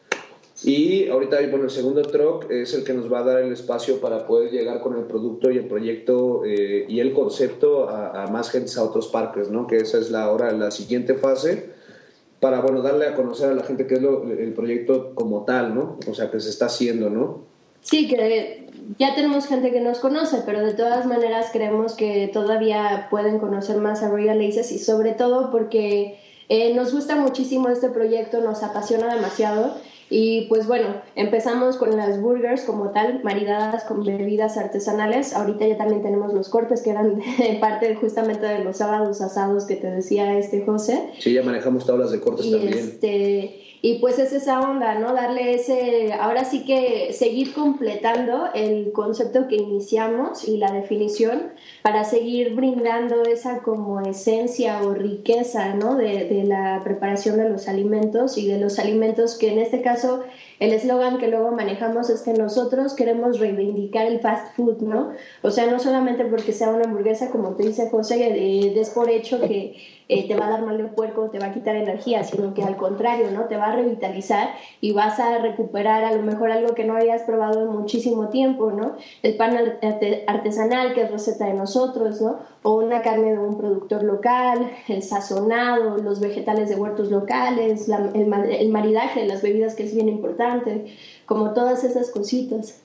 [0.63, 4.01] Y ahorita, bueno, el segundo truck es el que nos va a dar el espacio
[4.01, 8.51] para poder llegar con el producto y el proyecto eh, y el concepto a, más
[8.51, 9.67] gente, a otros parques, ¿no?
[9.67, 11.71] Que esa es la ahora la siguiente fase
[12.39, 15.99] para, bueno, darle a conocer a la gente qué es el proyecto como tal, ¿no?
[16.07, 17.43] O sea, que se está haciendo, ¿no?
[17.81, 18.64] Sí, que
[18.99, 23.79] ya tenemos gente que nos conoce, pero de todas maneras creemos que todavía pueden conocer
[23.79, 26.19] más a Royal Aces y sobre todo porque
[26.49, 29.75] eh, nos gusta muchísimo este proyecto, nos apasiona demasiado
[30.11, 35.35] y pues bueno, empezamos con las burgers como tal, maridadas con bebidas artesanales.
[35.35, 37.21] Ahorita ya también tenemos los cortes que eran
[37.61, 41.11] parte justamente de los sábados asados que te decía este José.
[41.19, 42.75] Sí, ya manejamos tablas de cortes también.
[42.75, 45.13] Este, y pues es esa onda, ¿no?
[45.13, 52.05] Darle ese, ahora sí que seguir completando el concepto que iniciamos y la definición para
[52.05, 55.97] seguir brindando esa como esencia o riqueza, ¿no?
[55.97, 60.25] De, de la preparación de los alimentos y de los alimentos que en este caso
[60.61, 65.11] el eslogan que luego manejamos es que nosotros queremos reivindicar el fast food, ¿no?
[65.43, 68.17] O sea, no solamente porque sea una hamburguesa, como te dice José,
[68.75, 69.77] des por hecho que
[70.09, 72.63] eh, te va a dar mal de puerco, te va a quitar energía, sino que
[72.63, 73.45] al contrario, ¿no?
[73.45, 77.23] Te va a revitalizar y vas a recuperar a lo mejor algo que no habías
[77.23, 78.97] probado en muchísimo tiempo, ¿no?
[79.23, 79.57] El pan
[80.27, 82.39] artesanal, que es receta de nosotros, ¿no?
[82.63, 88.33] O una carne de un productor local, el sazonado, los vegetales de huertos locales, el,
[88.51, 90.95] el maridaje de las bebidas, que es bien importante
[91.27, 92.83] como todas esas cositas.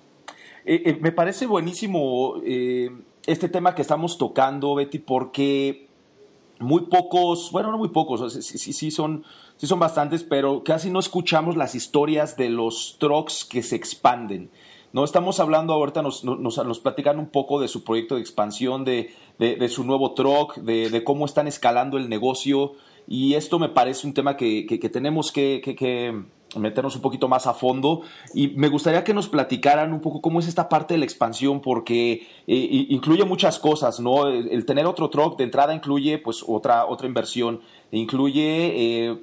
[0.66, 2.90] Eh, eh, me parece buenísimo eh,
[3.26, 5.89] este tema que estamos tocando, Betty, porque
[6.60, 9.24] muy pocos, bueno, no muy pocos, sí, sí, son,
[9.58, 14.52] sí son bastantes, pero casi no escuchamos las historias de los trucks que se expanden.
[14.92, 19.14] No estamos hablando ahorita, nos, nos, platican un poco de su proyecto de expansión, de,
[19.38, 22.74] de, su nuevo truck, de, de, cómo están escalando el negocio.
[23.08, 25.62] Y esto me parece un tema que, que, tenemos que,
[26.58, 28.02] meternos un poquito más a fondo
[28.34, 31.62] y me gustaría que nos platicaran un poco cómo es esta parte de la expansión
[31.62, 34.28] porque eh, incluye muchas cosas, ¿no?
[34.28, 39.20] El, tener otro truck de entrada incluye pues otra, otra inversión, incluye eh,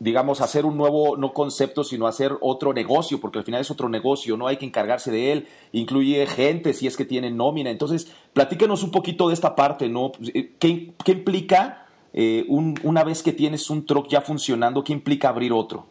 [0.00, 3.90] digamos, hacer un nuevo, no concepto, sino hacer otro negocio, porque al final es otro
[3.90, 4.46] negocio, ¿no?
[4.46, 7.68] Hay que encargarse de él, incluye gente, si es que tiene nómina.
[7.68, 10.10] Entonces, platícanos un poquito de esta parte, ¿no?
[10.58, 15.28] ¿Qué, qué implica eh, un, una vez que tienes un truck ya funcionando, qué implica
[15.28, 15.86] abrir otro?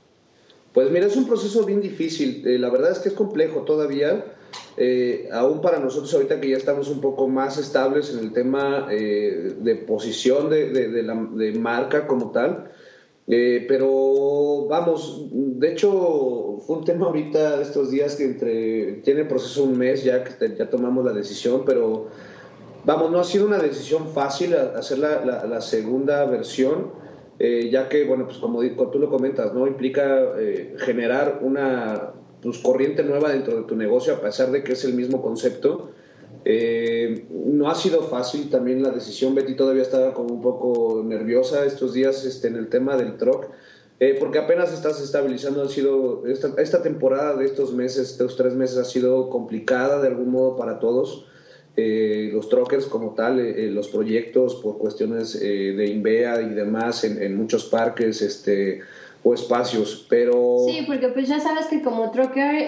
[0.73, 2.43] Pues mira, es un proceso bien difícil.
[2.45, 4.25] Eh, la verdad es que es complejo todavía.
[4.77, 8.87] Eh, aún para nosotros ahorita que ya estamos un poco más estables en el tema
[8.89, 12.71] eh, de posición de, de, marca como tal.
[13.27, 19.65] pero vamos, de hecho fue un tema ahorita de estos días que entre, tiene proceso
[19.65, 22.07] un mes ya que ya tomamos la decisión, pero
[22.85, 27.08] vamos, no ha sido una decisión fácil hacer la segunda versión.
[27.39, 28.61] Eh, ya que, bueno, pues como
[28.91, 29.65] tú lo comentas, ¿no?
[29.65, 32.11] Implica eh, generar una
[32.41, 35.91] pues, corriente nueva dentro de tu negocio, a pesar de que es el mismo concepto.
[36.43, 39.35] Eh, no ha sido fácil también la decisión.
[39.35, 43.47] Betty todavía estaba como un poco nerviosa estos días este, en el tema del truck,
[44.19, 45.63] porque apenas estás estabilizando.
[45.63, 50.09] Ha sido esta, esta temporada de estos meses, estos tres meses, ha sido complicada de
[50.09, 51.28] algún modo para todos.
[51.81, 57.05] Eh, los truckers como tal, eh, eh, los proyectos por cuestiones de INVEA y demás
[57.05, 58.81] en, muchos parques este,
[59.23, 60.65] o espacios, pero...
[60.67, 62.67] Sí, porque pues ya sabes que como trucker,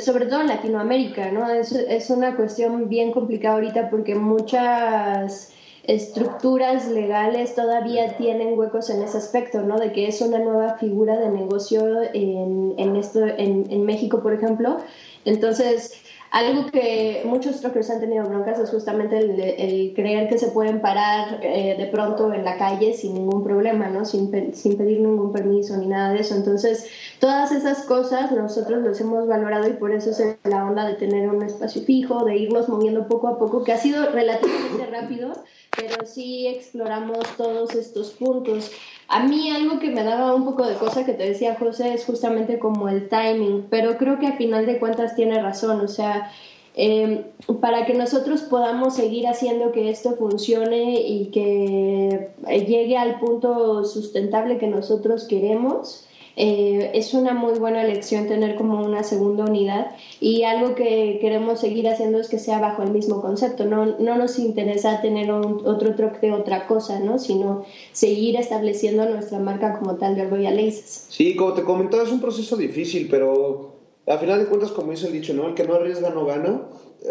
[0.00, 1.52] sobre todo en Latinoamérica, ¿no?
[1.52, 5.52] Es, es una cuestión bien complicada ahorita porque muchas
[5.82, 9.78] estructuras legales todavía tienen huecos en ese aspecto, ¿no?
[9.78, 14.32] De que es una nueva figura de negocio en, en esto, en, en México, por
[14.32, 14.78] ejemplo.
[15.24, 16.03] Entonces,
[16.34, 21.38] algo que muchos truckers han tenido broncas es justamente el, creer que se pueden parar
[21.40, 24.04] eh, de pronto en la calle sin ningún problema, ¿no?
[24.04, 26.34] Sin, sin pedir ningún permiso ni nada de eso.
[26.34, 30.94] Entonces, todas esas cosas nosotros los hemos valorado y por eso es la onda de
[30.94, 35.34] tener un espacio fijo, de irnos moviendo poco a poco, que ha sido relativamente rápido,
[35.76, 38.72] pero sí exploramos todos estos puntos.
[39.08, 42.04] A mí algo que me daba un poco de cosa que te decía José es
[42.04, 46.30] justamente como el timing, pero creo que a final de cuentas tiene razón, o sea,
[46.74, 47.24] em,
[47.60, 54.58] para que nosotros podamos seguir haciendo que esto funcione y que llegue al punto sustentable
[54.58, 60.42] que nosotros queremos, eh, es una muy buena elección tener como una segunda unidad y
[60.42, 63.64] algo que queremos seguir haciendo es que sea bajo el mismo concepto.
[63.64, 67.18] No, no nos interesa tener otro truck de otra cosa, ¿no?
[67.18, 71.06] sino seguir estableciendo nuestra marca como tal de Royal Aces.
[71.08, 73.74] Sí, como te comentaba, es un proceso difícil, pero
[74.06, 75.48] al final de cuentas, como dice el dicho, ¿no?
[75.48, 76.62] el que no arriesga no gana.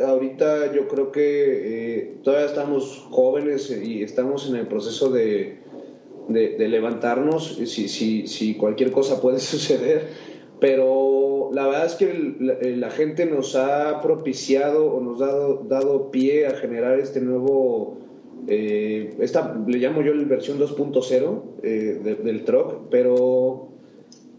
[0.08, 5.63] Ahorita yo creo que eh, todavía estamos jóvenes y estamos en el proceso de
[6.28, 7.88] de, levantarnos si,
[8.28, 10.08] si, cualquier cosa puede suceder,
[10.60, 16.12] pero la verdad es que la, gente nos ha propiciado o nos ha dado, dado
[16.12, 17.98] pie a generar este nuevo,
[18.48, 23.70] eh, esta le llamo yo la versión 2.0 eh, del truck, pero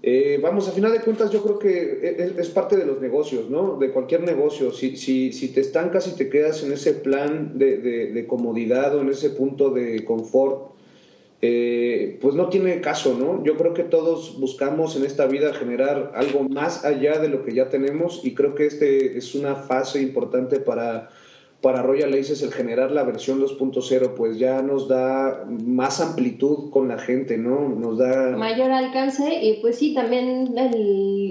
[0.02, 3.78] eh, vamos, a final de cuentas yo creo que es, parte de los negocios, ¿no?
[3.78, 4.70] De cualquier negocio.
[4.72, 9.08] Si, si, si te estancas y te quedas en ese plan de comodidad o en
[9.08, 10.73] ese punto de confort,
[11.46, 13.44] eh, pues no tiene caso, ¿no?
[13.44, 17.52] Yo creo que todos buscamos en esta vida generar algo más allá de lo que
[17.52, 21.10] ya tenemos y creo que este es una fase importante para,
[21.60, 26.88] para Royal Aces, el generar la versión 2.0, pues ya nos da más amplitud con
[26.88, 27.68] la gente, ¿no?
[27.68, 28.30] Nos da...
[28.38, 30.54] Mayor alcance y pues sí, también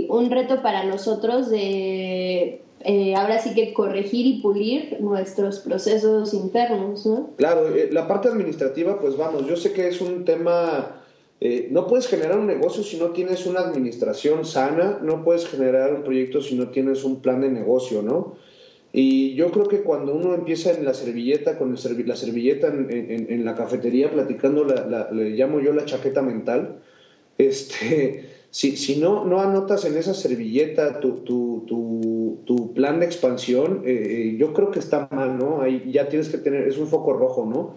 [0.09, 7.05] un reto para nosotros de eh, ahora sí que corregir y pulir nuestros procesos internos,
[7.05, 7.31] ¿no?
[7.37, 10.99] Claro, eh, la parte administrativa, pues vamos, yo sé que es un tema...
[11.39, 15.93] Eh, no puedes generar un negocio si no tienes una administración sana, no puedes generar
[15.93, 18.35] un proyecto si no tienes un plan de negocio, ¿no?
[18.93, 22.87] Y yo creo que cuando uno empieza en la servilleta, con la servilleta en,
[23.27, 26.79] en, la cafetería, platicando, la, le llamo yo la chaqueta mental,
[27.39, 31.65] este, si, si no, no anotas en esa servilleta tu, tu,
[32.45, 35.61] tu plan de expansión, eh, eh, yo creo que está mal, ¿no?
[35.61, 37.75] Ahí ya tienes que tener, es un foco rojo, ¿no?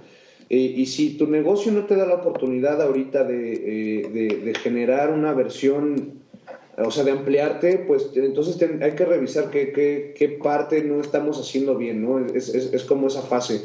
[0.48, 5.12] Eh, y si tu negocio no te da la oportunidad ahorita de, de, de generar
[5.12, 6.20] una versión,
[6.78, 11.40] o sea, de ampliarte, pues entonces hay que revisar qué, qué, qué, parte no estamos
[11.40, 12.24] haciendo bien, ¿no?
[12.26, 13.62] Es, es, como esa fase.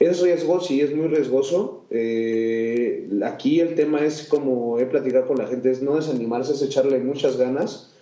[0.00, 1.84] Es riesgo, sí, es muy riesgoso.
[3.24, 6.98] Aquí el tema es, como he platicado con la gente, es no desanimarse, es echarle
[6.98, 7.93] muchas ganas,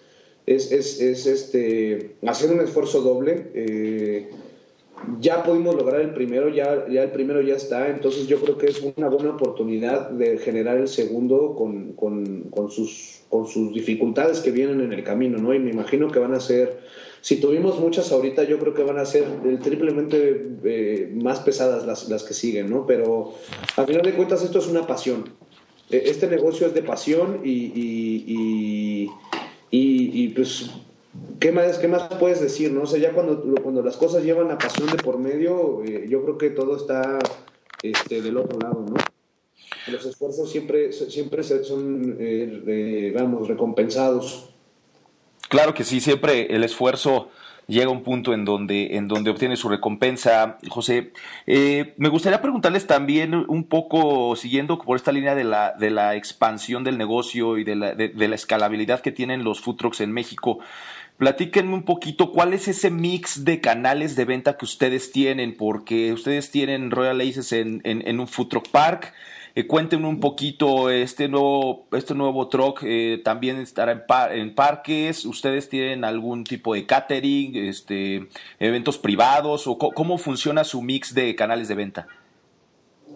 [0.47, 3.51] es, es, es este, hacer un esfuerzo doble.
[3.55, 4.31] Eh,
[5.21, 8.67] ya pudimos lograr el primero, ya, ya el primero ya está, entonces yo creo que
[8.67, 14.41] es una buena oportunidad de generar el segundo con, con, con sus, con sus dificultades
[14.41, 15.53] que vienen en el camino, ¿no?
[15.55, 16.79] Y me imagino que van a ser
[17.23, 19.25] si tuvimos muchas ahorita, yo creo que van a ser
[19.63, 22.85] triplemente eh, más pesadas las, las, que siguen, ¿no?
[22.85, 23.35] Pero
[23.77, 25.27] al final de cuentas esto es una pasión.
[25.91, 29.09] eh, este negocio es de pasión y, y,
[30.35, 30.71] pues,
[31.41, 32.73] ¿qué más, ¿qué más puedes decir?
[32.73, 32.83] ¿no?
[32.83, 36.23] O sea, ya cuando, cuando las cosas llevan la pasión de por medio, eh, yo
[36.23, 37.19] creo que todo está
[37.83, 38.95] este, del otro lado, ¿no?
[39.91, 44.51] Los esfuerzos siempre, siempre son, eh, vamos, recompensados.
[45.49, 47.31] Claro que sí, siempre el esfuerzo
[47.67, 50.59] llega un punto en donde, en donde obtiene su recompensa.
[50.69, 51.13] José,
[51.47, 56.15] eh, me gustaría preguntarles también un poco, siguiendo por esta línea de la, de la
[56.17, 60.13] expansión del negocio y de la, de, la escalabilidad que tienen los food trucks en
[60.13, 60.59] México.
[61.19, 66.13] Platíquenme un poquito cuál es ese mix de canales de venta que ustedes tienen, porque
[66.13, 69.13] ustedes tienen Royal Aces en, en, en un food truck park,
[69.55, 75.25] eh, cuéntenme un poquito este nuevo, este nuevo truck eh, también estará en, parques.
[75.25, 78.29] ¿Ustedes tienen algún tipo de catering, este,
[78.59, 82.09] eventos privados o cómo funciona su mix de canales de venta?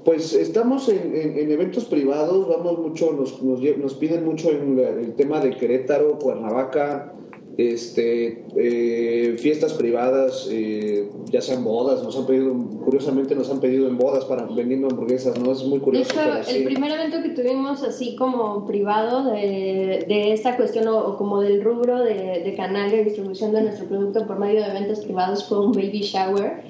[0.05, 5.51] Pues estamos en, eventos privados, vamos mucho, nos, nos, piden mucho en el tema de
[5.51, 7.12] Querétaro, Cuernavaca,
[7.57, 12.54] este, eh, fiestas privadas, eh, ya sean bodas, nos han pedido,
[12.84, 15.52] curiosamente nos han pedido en bodas para vendiendo hamburguesas, ¿no?
[15.52, 16.12] Es muy curioso.
[16.14, 21.16] De hecho, el primer evento que tuvimos así como privado de, de esta cuestión o,
[21.16, 25.00] como del rubro de, de, canal de distribución de nuestro producto por medio de eventos
[25.00, 26.62] privados fue un baby shower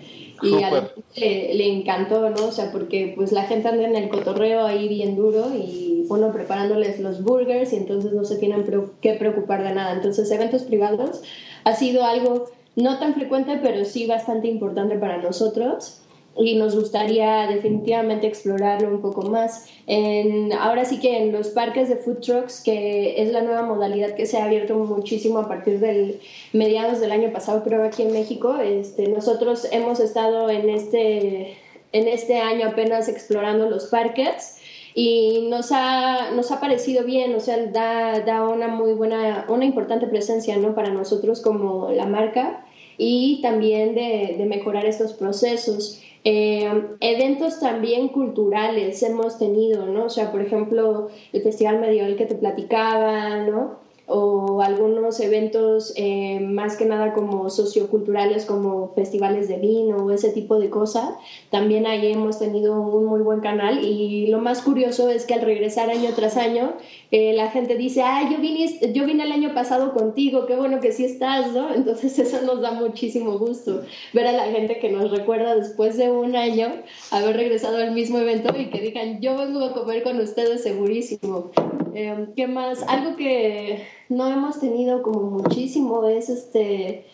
[0.43, 2.47] y a la gente le, le, encantó, ¿no?
[2.47, 6.33] O sea, porque pues la gente anda en el cotorreo ahí bien duro y uno
[6.33, 8.65] preparándoles los burgers y entonces no se tienen
[9.01, 9.93] que preocupar de nada.
[9.93, 11.23] Entonces, eventos privados
[11.65, 16.01] ha sido algo no tan frecuente, pero sí bastante importante para nosotros
[16.39, 19.69] y nos gustaría definitivamente explorarlo un poco más.
[19.87, 24.15] En, ahora sí que en los parques de food trucks, que es la nueva modalidad
[24.15, 26.21] que se ha abierto muchísimo a partir del
[26.53, 31.57] mediados del año pasado, creo aquí en México, este, nosotros hemos estado en este,
[31.93, 34.59] en este año apenas explorando los parques
[34.95, 39.65] y nos ha, nos ha parecido bien, o sea, da, da una muy buena, una
[39.65, 40.75] importante presencia ¿no?
[40.75, 42.65] para nosotros como la marca
[42.99, 46.03] y también de, de mejorar estos procesos.
[46.29, 46.69] Eh,
[46.99, 50.07] eventos también culturales hemos tenido, ¿no?
[50.07, 53.87] O sea, por ejemplo, el Festival Medieval que te platicaba, ¿no?
[54.09, 60.31] o algunos eventos eh, más que nada como socioculturales como festivales de vino o ese
[60.31, 61.11] tipo de cosas.
[61.51, 65.43] También ahí hemos tenido un muy buen canal y lo más curioso es que al
[65.43, 66.75] regresar año tras año
[67.11, 70.81] eh, la gente dice, ah, yo vine, yo vine el año pasado contigo, qué bueno
[70.81, 71.73] que sí estás, ¿no?
[71.73, 76.11] Entonces eso nos da muchísimo gusto ver a la gente que nos recuerda después de
[76.11, 76.69] un año
[77.11, 81.51] haber regresado al mismo evento y que digan, yo vengo a comer con ustedes segurísimo.
[81.95, 82.83] Eh, ¿Qué más?
[82.89, 87.05] Algo que no hemos tenido como muchísimo es este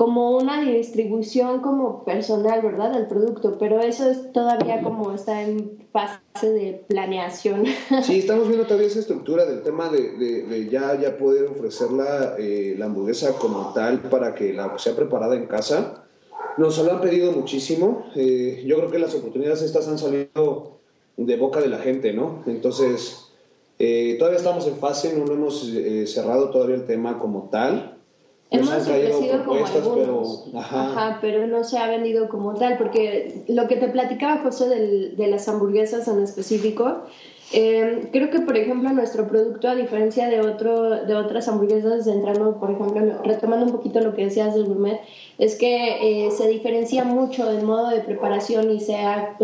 [0.00, 2.94] como una distribución como personal, ¿verdad?
[2.94, 7.66] Del producto, pero eso es todavía como está en fase de planeación.
[8.02, 12.34] Sí, estamos viendo todavía esa estructura del tema de, de, ya, ya poder ofrecer la,
[12.38, 16.04] eh, la, hamburguesa como tal para que la sea preparada en casa.
[16.56, 18.06] Nos lo han pedido muchísimo.
[18.14, 20.78] Eh, yo creo que las oportunidades estas han salido
[21.18, 22.42] de boca de la gente, ¿no?
[22.46, 23.26] Entonces,
[23.78, 27.99] eh, todavía estamos en fase, no hemos eh, cerrado todavía el tema como tal.
[28.50, 31.18] Hemos ofrecido como algunos, pero, ajá.
[31.20, 35.26] pero no se ha vendido como tal, porque lo que te platicaba José del, de
[35.28, 37.02] las hamburguesas en específico,
[37.52, 42.58] eh, creo que por ejemplo nuestro producto, a diferencia de, otro, de otras hamburguesas, entrando
[42.58, 45.00] por ejemplo, retomando un poquito lo que decías del gourmet,
[45.38, 48.96] es que se diferencia mucho del modo de preparación y se,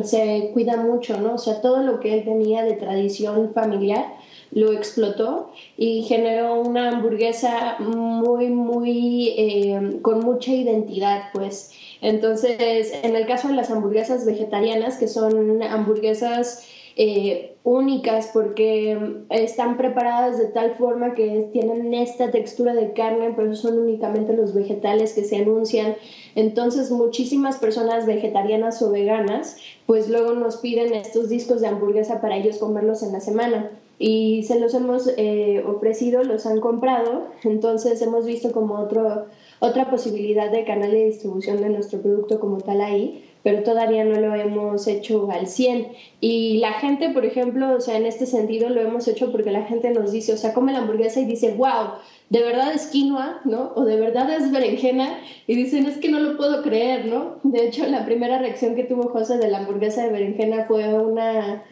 [0.02, 1.34] se cuida mucho, ¿no?
[1.34, 4.04] O sea, todo lo que él tenía de tradición familiar
[4.52, 11.72] lo explotó y generó una hamburguesa muy, muy, eh, con mucha identidad, pues.
[12.00, 16.66] Entonces, en el caso de las hamburguesas vegetarianas, que son hamburguesas
[16.98, 23.54] eh, únicas porque están preparadas de tal forma que tienen esta textura de carne, pero
[23.54, 25.96] son únicamente los vegetales que se anuncian.
[26.34, 32.36] Entonces muchísimas personas vegetarianas o veganas pues luego nos piden estos discos de hamburguesa para
[32.36, 38.02] ellos comerlos en la semana y se los hemos eh, ofrecido, los han comprado, entonces
[38.02, 39.26] hemos visto como otro,
[39.60, 44.18] otra posibilidad de canal de distribución de nuestro producto como tal ahí, pero todavía no
[44.20, 45.86] lo hemos hecho al 100.
[46.20, 49.62] Y la gente, por ejemplo, o sea, en este sentido lo hemos hecho porque la
[49.62, 51.92] gente nos dice, o sea, come la hamburguesa y dice, wow,
[52.28, 53.72] de verdad es quinoa, ¿no?
[53.76, 57.36] O de verdad es berenjena, y dicen, es que no lo puedo creer, ¿no?
[57.44, 61.62] De hecho, la primera reacción que tuvo José de la hamburguesa de berenjena fue una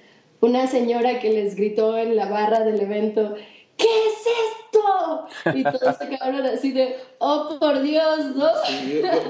[0.40, 3.34] una señora que les gritó en la barra del evento,
[3.76, 5.54] ¿qué es esto?
[5.54, 8.48] Y todos se quedaron así de, oh, por Dios, ¿no?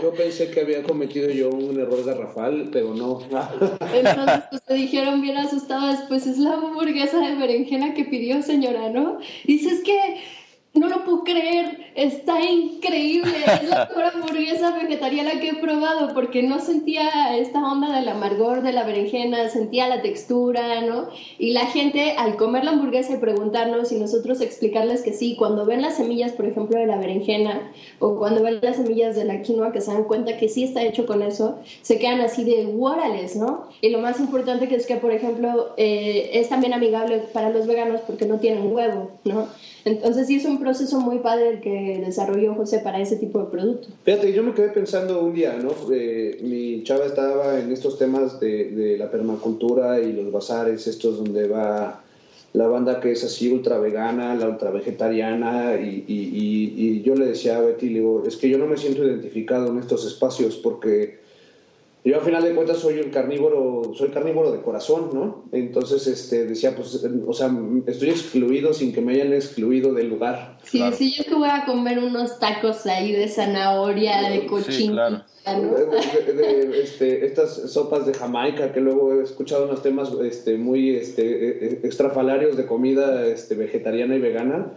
[0.03, 3.21] yo, pensé que había cometido yo un error garrafal, pero no.
[3.93, 8.91] Entonces, pues te dijeron bien asustadas, pues es la hamburguesa de berenjena que pidió señora,
[8.91, 9.19] ¿no?
[9.45, 10.21] Dices que
[10.75, 16.43] no lo puedo creer, está increíble, es la mejor hamburguesa vegetariana que he probado porque
[16.43, 21.09] no sentía esta onda del amargor de la berenjena, sentía la textura, ¿no?
[21.39, 25.64] Y la gente al comer la hamburguesa y preguntarnos y nosotros explicarles que sí, cuando
[25.64, 29.43] ven las semillas, por ejemplo, de la berenjena o cuando ven las semillas de la
[29.43, 32.64] quinoa que se dan cuenta que sí está hecho con eso, se quedan así de
[32.64, 33.68] guárales, ¿no?
[33.81, 37.68] Y lo más importante que es que, por ejemplo, eh, es también amigable para los
[37.68, 39.47] veganos porque no tienen huevo, ¿no?
[39.85, 43.51] Entonces sí es un proceso muy padre el que desarrolló José para ese tipo de
[43.51, 43.89] producto.
[44.05, 45.72] Fíjate, yo me quedé pensando un día, ¿no?
[45.93, 51.18] Eh, mi chava estaba en estos temas de, de, la permacultura y los bazares, estos
[51.18, 52.03] donde va
[52.55, 57.26] la banda que es así ultra vegana, la ultra vegetariana, y, y, y, yo le
[57.26, 60.57] decía a Betty, le digo, es que yo no me siento identificado en estos espacios
[60.57, 61.24] porque
[62.05, 65.45] yo al final de cuentas soy un carnívoro, soy carnívoro de corazón, ¿no?
[65.53, 67.51] Entonces, este, decía, pues, o sea,
[67.87, 70.59] estoy excluido sin que me hayan excluido del lugar.
[70.65, 75.25] Sí, sí, yo que voy a comer unos tacos ahí de zanahoria, de cochino.
[75.47, 81.23] de, este, estas sopas de Jamaica, que luego he escuchado unos temas este, muy este,
[81.23, 84.75] e, e, extrafalarios de comida este, vegetariana y vegana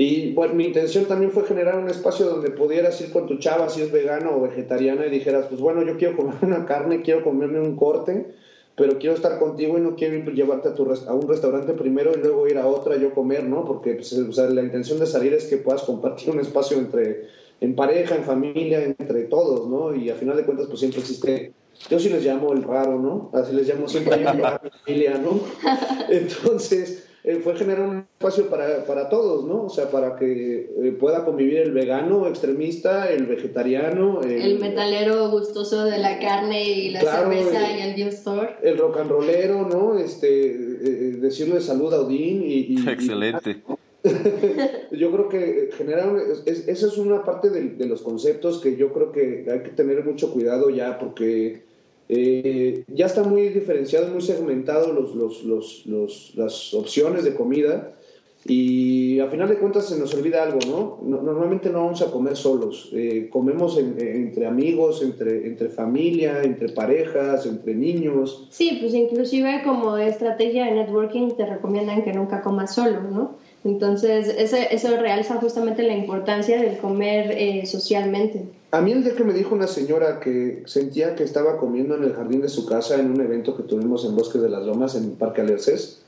[0.00, 3.68] y bueno, mi intención también fue generar un espacio donde pudieras ir con tu chava,
[3.68, 7.24] si es vegana o vegetariana, y dijeras, pues bueno, yo quiero comer una carne, quiero
[7.24, 8.28] comerme un corte,
[8.76, 12.20] pero quiero estar contigo y no quiero llevarte a, tu a un restaurante primero y
[12.20, 13.64] luego ir a otra yo comer, ¿no?
[13.64, 17.24] Porque pues, o sea, la intención de salir es que puedas compartir un espacio entre,
[17.60, 19.96] en pareja, en familia, entre todos, ¿no?
[19.96, 21.52] Y a final de cuentas, pues siempre existe
[21.90, 23.30] yo sí les llamo el raro, ¿no?
[23.32, 25.40] Así les llamo siempre a mi familia, ¿no?
[26.08, 29.64] Entonces, eh, fue generar un espacio para, para, todos, ¿no?
[29.64, 34.22] O sea, para que eh, pueda convivir el vegano extremista, el vegetariano.
[34.22, 38.56] El, metalero gustoso de la carne y la cerveza y el Dios store.
[38.62, 39.98] El rock and rollero, ¿no?
[39.98, 42.78] Este, eh, decirle salud a Odín y...
[42.88, 43.60] Excelente.
[44.92, 46.16] yo creo que generar,
[46.46, 50.02] esa es una parte de, de los conceptos que yo creo que hay que tener
[50.02, 51.67] mucho cuidado ya porque
[52.08, 55.44] eh, ya está muy diferenciado, muy segmentado los, los,
[55.86, 57.94] los, las opciones de comida
[58.44, 60.98] y a final de cuentas se nos olvida algo, ¿no?
[61.02, 67.44] Normalmente no vamos a comer solos, eh, comemos entre amigos, entre, entre familia, entre parejas,
[67.46, 68.46] entre niños.
[68.50, 73.36] Sí, pues inclusive como estrategia de networking te recomiendan que nunca comas solo, ¿no?
[73.68, 78.44] Entonces, eso realza justamente la importancia del comer eh, socialmente.
[78.70, 82.04] A mí el día que me dijo una señora que sentía que estaba comiendo en
[82.04, 84.94] el jardín de su casa en un evento que tuvimos en Bosques de las Lomas,
[84.94, 86.02] en Parque Alerces,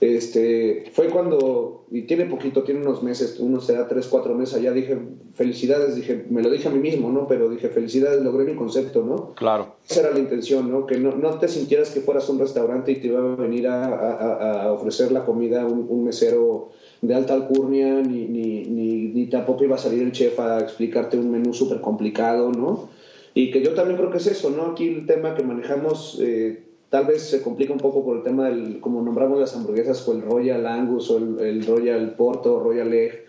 [0.00, 4.72] este, fue cuando, y tiene poquito, tiene unos meses, uno será tres, cuatro meses allá,
[4.72, 4.98] dije,
[5.34, 7.26] felicidades, dije, me lo dije a mí mismo, ¿no?
[7.26, 9.34] Pero dije, felicidades, logré mi concepto, ¿no?
[9.34, 9.76] Claro.
[9.88, 10.86] Esa era la intención, ¿no?
[10.86, 14.64] Que no, no te sintieras que fueras un restaurante y te iba a venir a,
[14.64, 16.70] a, ofrecer la comida un, un mesero
[17.06, 21.30] de alta alcurnia, ni, ni, ni, tampoco iba a salir el chef a explicarte un
[21.30, 22.88] menú súper complicado, ¿no?
[23.34, 24.72] Y que yo también creo que es eso, ¿no?
[24.72, 28.48] Aquí el tema que manejamos eh, tal vez se complica un poco por el tema
[28.48, 32.92] del, como nombramos las hamburguesas, o el Royal Angus, o el, el Royal Porto, Royal
[32.92, 33.23] Egg,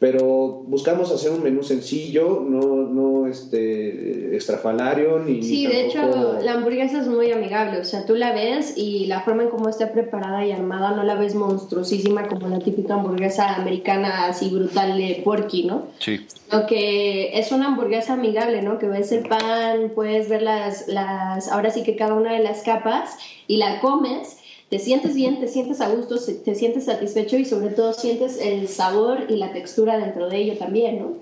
[0.00, 5.42] pero buscamos hacer un menú sencillo, no, no este, extrafalario ni...
[5.42, 9.20] Sí, de hecho la hamburguesa es muy amigable, o sea, tú la ves y la
[9.20, 13.56] forma en cómo está preparada y armada no la ves monstruosísima como la típica hamburguesa
[13.56, 15.88] americana así brutal de porky, ¿no?
[15.98, 16.26] Sí.
[16.48, 18.78] Sino que es una hamburguesa amigable, ¿no?
[18.78, 22.62] Que ves el pan, puedes ver las, las, ahora sí que cada una de las
[22.62, 24.39] capas y la comes
[24.70, 28.68] te sientes bien, te sientes a gusto, te sientes satisfecho y sobre todo sientes el
[28.68, 31.16] sabor y la textura dentro de ello también, ¿no?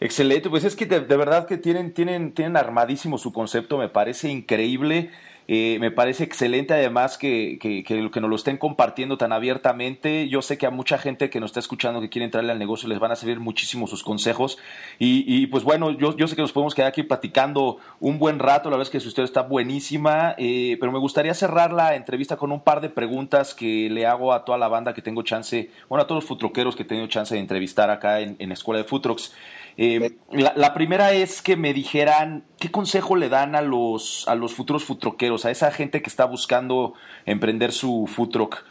[0.00, 4.30] Excelente, pues es que de, verdad que tienen, tienen, tienen armadísimo su concepto, me parece
[4.30, 5.10] increíble.
[5.52, 10.28] Eh, me parece excelente además que, que, que, nos lo estén compartiendo tan abiertamente.
[10.28, 12.88] Yo sé que a mucha gente que nos está escuchando que quiere entrarle al negocio
[12.88, 14.58] les van a servir muchísimo sus consejos.
[15.00, 18.38] Y, y pues bueno, yo, yo, sé que nos podemos quedar aquí platicando un buen
[18.38, 18.70] rato.
[18.70, 20.36] La verdad es que su historia está buenísima.
[20.38, 24.32] Eh, pero me gustaría cerrar la entrevista con un par de preguntas que le hago
[24.32, 27.08] a toda la banda que tengo chance, bueno, a todos los futroqueros que he tenido
[27.08, 29.32] chance de entrevistar acá en, en Escuela de Futrox.
[29.76, 34.54] Eh, la, primera es que me dijeran qué consejo le dan a los, a los
[34.54, 36.94] futuros futroqueros, a esa gente que está buscando
[37.26, 38.64] emprender su futroc.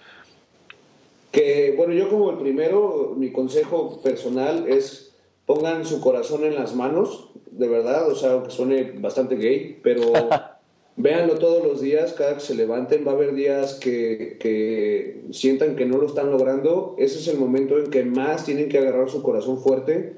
[1.32, 5.10] Que, bueno, yo como el primero, mi consejo personal es
[5.46, 10.12] pongan su corazón en las manos, de verdad, o sea, que suene bastante gay, pero
[10.96, 15.76] véanlo todos los días, cada que se levanten, va a haber días que, que, sientan
[15.76, 19.10] que no lo están logrando, ese es el momento en que más tienen que agarrar
[19.10, 20.18] su corazón fuerte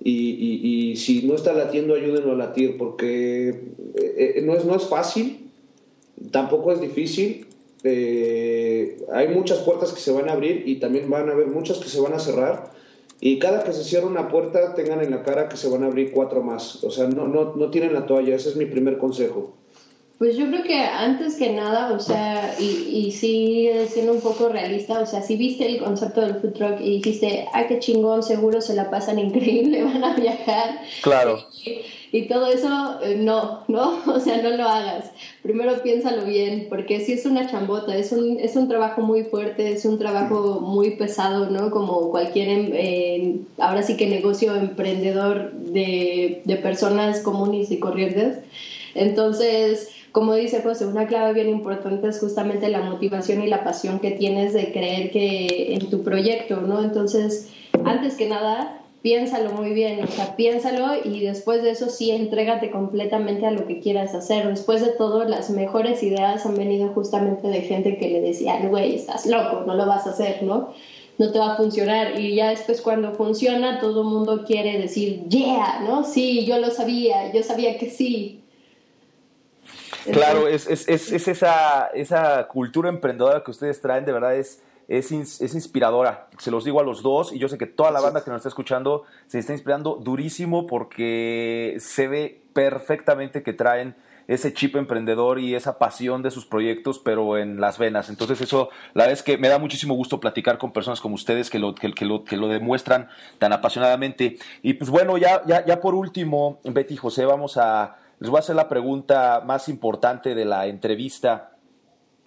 [0.00, 4.84] y, si no está latiendo, ayúdenlo a latir, porque eh, eh, no, es, no es
[4.84, 5.50] fácil,
[6.30, 7.46] tampoco es difícil,
[7.84, 11.78] eh, hay muchas puertas que se van a abrir y también van a haber muchas
[11.78, 12.76] que se van a cerrar.
[13.20, 15.86] Y cada que se cierra una puerta, tengan en la cara que se van a
[15.86, 16.84] abrir cuatro más.
[16.84, 19.54] O sea, no, no, no tienen la toalla, ese es mi primer consejo.
[20.18, 24.48] Pues yo creo que antes que nada, o sea, y, y sí siendo un poco
[24.48, 28.24] realista, o sea, si viste el concepto del food truck y dijiste, ah, qué chingón,
[28.24, 30.80] seguro se la pasan increíble, van a viajar.
[31.02, 31.38] Claro.
[32.10, 34.00] Y, todo eso, eh, no, ¿no?
[34.12, 35.12] O sea, no lo hagas.
[35.42, 39.70] Primero piénsalo bien, porque si es una chambota, es un, es un trabajo muy fuerte,
[39.70, 41.70] es un trabajo muy pesado, ¿no?
[41.70, 48.38] Como cualquier, em, eh, ahora sí que negocio emprendedor de, de personas comunes y corrientes.
[48.94, 54.00] Entonces, como dice José, una clave bien importante es justamente la motivación y la pasión
[54.00, 56.82] que tienes de creer que en tu proyecto, ¿no?
[56.82, 57.52] Entonces,
[57.84, 62.72] antes que nada, piénsalo muy bien, o sea, piénsalo y después de eso sí, entrégate
[62.72, 64.48] completamente a lo que quieras hacer.
[64.48, 68.96] Después de todo, las mejores ideas han venido justamente de gente que le decía, güey,
[68.96, 70.70] estás loco, no lo vas a hacer, ¿no?
[71.18, 72.18] No te va a funcionar.
[72.18, 76.02] Y ya después cuando funciona, todo el mundo quiere decir, yeah, ¿no?
[76.02, 78.37] Sí, yo lo sabía, yo sabía que sí.
[80.12, 85.12] Claro, es, es, es, esa, esa cultura emprendedora que ustedes traen, de verdad es, es,
[85.12, 86.28] es, inspiradora.
[86.38, 88.38] Se los digo a los dos y yo sé que toda la banda que nos
[88.38, 93.94] está escuchando se está inspirando durísimo porque se ve perfectamente que traen
[94.28, 98.10] ese chip emprendedor y esa pasión de sus proyectos, pero en las venas.
[98.10, 101.48] Entonces eso, la verdad es que me da muchísimo gusto platicar con personas como ustedes
[101.48, 103.08] que lo, que, que lo, que lo demuestran
[103.38, 104.38] tan apasionadamente.
[104.62, 108.38] Y pues bueno, ya, ya, ya por último, Betty y José, vamos a les voy
[108.38, 111.56] a hacer la pregunta más importante de la entrevista.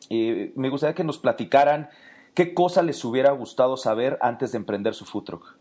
[0.09, 1.89] Eh, me gustaría que nos platicaran
[2.33, 5.57] qué cosa les hubiera gustado saber antes de emprender su food truck.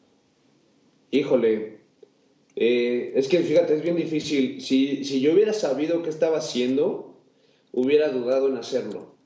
[1.11, 1.81] Híjole,
[2.55, 4.61] eh, es que fíjate, es bien difícil.
[4.61, 7.17] Si, si, yo hubiera sabido qué estaba haciendo,
[7.73, 9.17] hubiera dudado en hacerlo.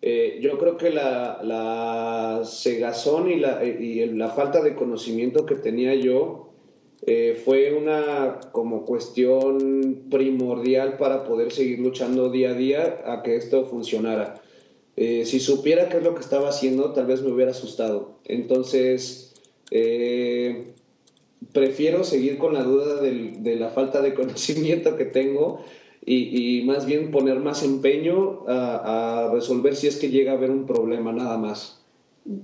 [0.00, 5.56] Eh, yo creo que la, la cegazón y la, y la falta de conocimiento que
[5.56, 6.46] tenía yo
[7.02, 13.36] eh, fue una como cuestión primordial para poder seguir luchando día a día a que
[13.36, 14.40] esto funcionara.
[14.96, 18.18] Eh, si supiera qué es lo que estaba haciendo, tal vez me hubiera asustado.
[18.24, 19.34] Entonces,
[19.70, 20.72] eh,
[21.52, 25.64] prefiero seguir con la duda de la falta de conocimiento que tengo
[26.04, 30.66] y, más bien poner más empeño a resolver si es que llega a haber un
[30.66, 31.85] problema nada más.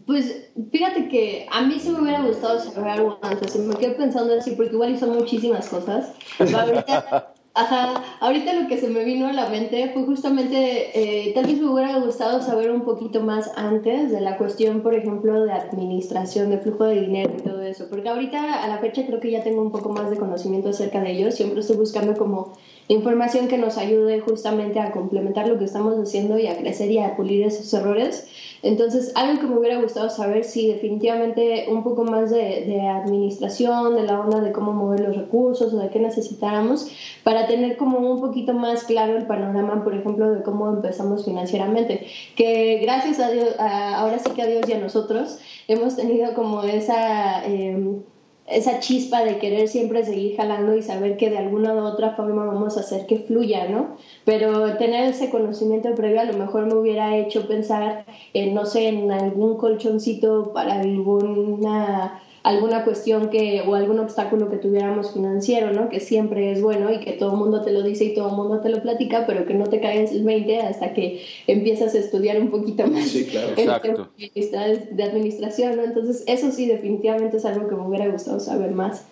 [0.06, 4.34] Pues fíjate que a mí sí me hubiera gustado saber algo antes, me quedé pensando
[4.38, 6.12] así porque igual hizo muchísimas cosas.
[6.38, 11.46] Ahorita, ajá, ahorita lo que se me vino a la mente fue justamente, eh, tal
[11.46, 15.52] vez me hubiera gustado saber un poquito más antes de la cuestión, por ejemplo, de
[15.52, 19.32] administración, de flujo de dinero y todo eso, porque ahorita a la fecha creo que
[19.32, 22.52] ya tengo un poco más de conocimiento acerca de ello, siempre estoy buscando como
[22.88, 26.98] información que nos ayude justamente a complementar lo que estamos haciendo y a crecer y
[26.98, 28.28] a pulir esos errores.
[28.62, 34.04] Entonces, algo que me hubiera gustado saber, sí, definitivamente un poco más de, administración, de
[34.04, 36.88] la onda de cómo mover los recursos o de qué necesitáramos,
[37.24, 42.06] para tener como un poquito más claro el panorama, por ejemplo, de cómo empezamos financieramente.
[42.36, 46.62] Que gracias a Dios, ahora sí que a Dios y a nosotros, hemos tenido como
[46.62, 47.44] esa...
[47.46, 48.02] Eh,
[48.52, 52.44] esa chispa de querer siempre seguir jalando y saber que de alguna u otra forma
[52.44, 53.96] vamos a hacer que fluya, ¿no?
[54.24, 58.88] Pero tener ese conocimiento previo a lo mejor me hubiera hecho pensar en, no sé,
[58.88, 65.88] en algún colchoncito para alguna alguna cuestión que o algún obstáculo que tuviéramos financiero, ¿no?
[65.88, 68.36] Que siempre es bueno y que todo el mundo te lo dice y todo el
[68.36, 71.98] mundo te lo platica, pero que no te caigas el 20 hasta que empiezas a
[71.98, 74.08] estudiar un poquito más sí, claro.
[74.16, 75.84] de administración, ¿no?
[75.84, 79.06] Entonces, eso sí definitivamente es algo que me hubiera gustado saber más.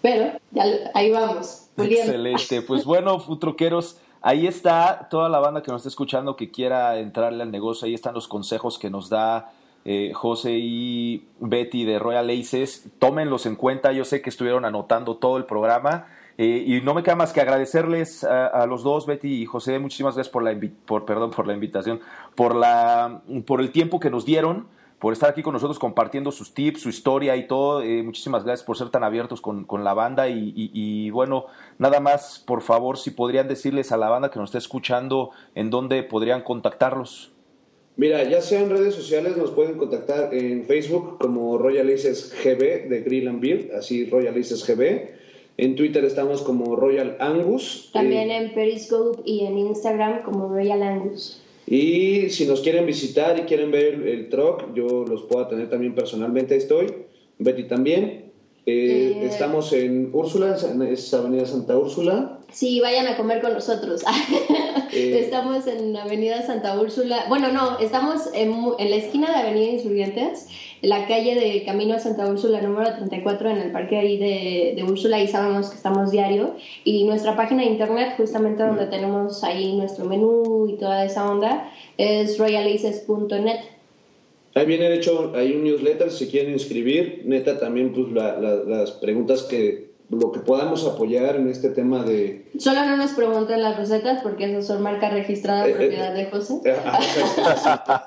[0.00, 0.64] Pero ya
[0.94, 1.68] ahí vamos.
[1.76, 2.62] Excelente.
[2.62, 7.44] Pues bueno, futroqueros, ahí está toda la banda que nos está escuchando que quiera entrarle
[7.44, 9.52] al negocio, ahí están los consejos que nos da
[9.84, 15.16] eh, José y Betty de Royal Aces, tómenlos en cuenta, yo sé que estuvieron anotando
[15.16, 16.06] todo el programa.
[16.38, 20.14] Eh, y no me queda más que agradecerles a, los dos, Betty y José, muchísimas
[20.14, 22.00] gracias por la, por, perdón, por la invitación,
[22.34, 24.66] por, la, por el tiempo que nos dieron,
[25.02, 27.82] por estar aquí con nosotros compartiendo sus tips, su historia y todo.
[27.82, 30.28] Eh, muchísimas gracias por ser tan abiertos con, con la banda.
[30.28, 31.46] Y, y, bueno,
[31.78, 35.70] nada más, por favor, si podrían decirles a la banda que nos está escuchando en
[35.70, 37.32] dónde podrían contactarlos.
[37.96, 42.88] Mira, ya sea en redes sociales, nos pueden contactar en Facebook como Royal Aces GB
[42.88, 45.10] de Grill and Beer, así Royal Aces GB.
[45.58, 47.90] En Twitter estamos como Royal Angus.
[47.92, 51.42] También eh, en Periscope y en Instagram como Royal Angus.
[51.66, 55.94] Y si nos quieren visitar y quieren ver el truck, yo los puedo tener también
[55.94, 56.56] personalmente.
[56.56, 56.86] Estoy.
[57.38, 58.31] Betty también.
[58.64, 62.38] Eh, eh, estamos en Úrsula, en esa Avenida Santa Úrsula.
[62.52, 64.02] Sí, vayan a comer con nosotros.
[64.94, 67.24] Eh, estamos en Avenida Santa Úrsula.
[67.30, 70.48] Bueno, no, estamos en, en, la esquina de Avenida Insurgentes,
[70.82, 74.74] en la calle de Camino a Santa Úrsula, número 34, en el parque ahí de,
[74.76, 76.56] de Úrsula, y sabemos que estamos diario.
[76.84, 81.72] Y nuestra página de internet, justamente donde tenemos ahí nuestro menú y toda esa onda,
[81.96, 83.60] es royalaces.net.
[84.54, 87.22] Ahí viene, de hecho, hay un newsletter si quieren inscribir.
[87.24, 92.44] Neta, también pues las preguntas que lo que podamos apoyar en este tema de...
[92.58, 96.60] Solo no nos pregunten las recetas porque esas son marca registrada, eh, propiedad de José.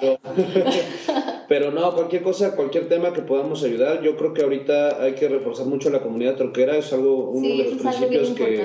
[0.01, 0.17] Eh,
[1.49, 5.27] pero no, cualquier cosa, cualquier tema que podamos ayudar, yo creo que ahorita hay que
[5.27, 8.63] reforzar mucho la comunidad troquera, es algo, uno de los principios que,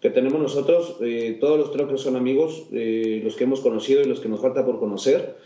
[0.00, 0.98] que, tenemos nosotros.
[1.00, 4.64] Eh, todos los troqueros son amigos, los que hemos conocido y los que nos falta
[4.64, 5.36] por conocer.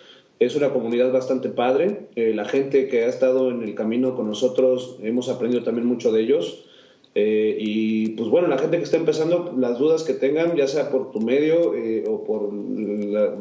[0.45, 2.09] Es una comunidad bastante padre.
[2.17, 6.21] la gente que ha estado en el camino con nosotros, hemos aprendido también mucho de
[6.23, 6.65] ellos.
[7.15, 10.91] Eh, y pues bueno, la gente que está empezando, las dudas que tengan, ya sea
[10.91, 12.49] por tu medio eh, o por,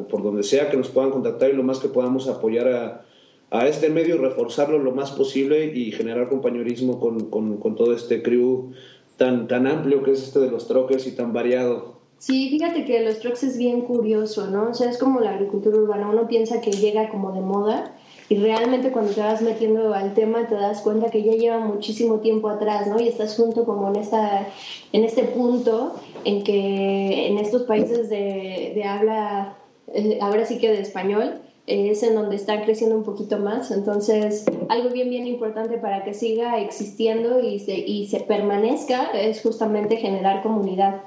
[0.08, 3.06] por donde sea, que nos puedan contactar y lo más que podamos apoyar a,
[3.50, 8.22] a este medio, reforzarlo lo más posible y generar compañerismo con, con, con, todo este
[8.22, 8.72] crew
[9.16, 12.01] tan, tan amplio que es este de los troques y tan variado.
[12.22, 14.70] Sí, fíjate que los trucks es bien curioso, ¿no?
[14.70, 17.96] O sea, es como la agricultura urbana, uno piensa que llega como de moda
[18.30, 22.20] y realmente cuando te vas metiendo al tema te das cuenta que ya lleva muchísimo
[22.20, 23.00] tiempo atrás, ¿no?
[23.02, 24.48] Y estás junto como en, esta,
[24.94, 29.58] en este punto en que en estos países de, de habla,
[29.92, 33.72] eh, ahora sí que de español, es en donde está creciendo un poquito más.
[33.72, 39.42] Entonces, algo bien, bien importante para que siga existiendo y se, y se permanezca es
[39.42, 41.02] justamente generar comunidad.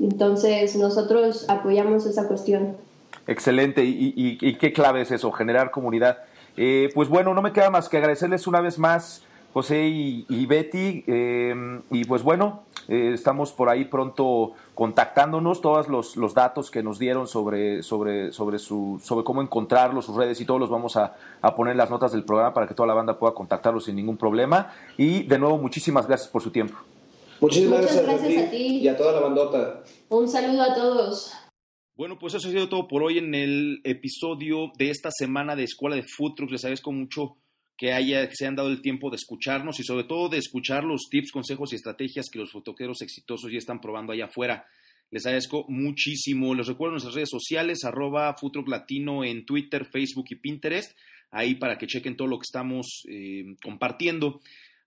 [0.00, 2.76] Entonces, nosotros apoyamos esa cuestión.
[3.26, 3.84] Excelente.
[3.84, 5.30] ¿Y, y, y qué clave es eso?
[5.30, 6.18] Generar comunidad.
[6.56, 9.22] Eh, pues bueno, no me queda más que agradecerles una vez más,
[9.52, 11.04] José y, Betty.
[11.06, 15.60] Eh, y pues bueno, eh, estamos por ahí pronto contactándonos.
[15.60, 20.40] Todos los, datos que nos dieron sobre, sobre, sobre, su, sobre cómo encontrarlos, sus redes
[20.40, 21.14] y todos los vamos a,
[21.56, 24.16] poner en las notas del programa para que toda la banda pueda contactarlos sin ningún
[24.16, 24.72] problema.
[24.96, 26.76] Y de nuevo, muchísimas gracias por su tiempo.
[27.40, 29.82] Muchísimas gracias, gracias a, ti y a toda la bandota.
[30.10, 31.32] Un saludo a todos.
[31.96, 35.64] Bueno, pues eso ha sido todo por hoy en el episodio de esta semana de
[35.64, 36.52] Escuela de Food Trucks.
[36.52, 37.36] Les agradezco mucho
[37.76, 40.84] que, haya, que se hayan dado el tiempo de escucharnos y sobre todo de escuchar
[40.84, 44.66] los tips, consejos y estrategias que los fotoqueros exitosos ya están probando allá afuera.
[45.10, 46.54] Les agradezco muchísimo.
[46.54, 48.36] Les recuerdo nuestras redes sociales, arroba
[48.66, 50.96] Latino en Twitter, Facebook y Pinterest,
[51.30, 54.40] ahí para que chequen todo lo que estamos eh, compartiendo.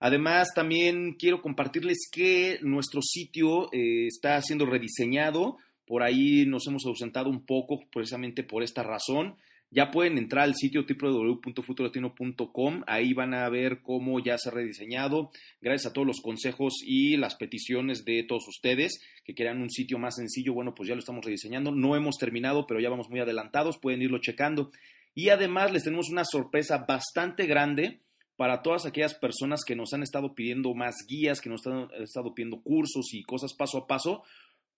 [0.03, 5.55] Además, también quiero compartirles que nuestro sitio eh, está siendo rediseñado.
[5.87, 9.37] Por ahí nos hemos ausentado un poco precisamente por esta razón.
[9.71, 15.31] Ya pueden entrar al sitio www.futurolatino.com, ahí van a ver cómo ya se ha rediseñado,
[15.61, 19.99] gracias a todos los consejos y las peticiones de todos ustedes que quieran un sitio
[19.99, 23.21] más sencillo, bueno, pues ya lo estamos rediseñando, no hemos terminado, pero ya vamos muy
[23.21, 24.69] adelantados, pueden irlo checando.
[25.15, 28.01] Y además les tenemos una sorpresa bastante grande
[28.35, 32.33] para todas aquellas personas que nos han estado pidiendo más guías, que nos han estado
[32.33, 34.23] pidiendo cursos y cosas paso a paso.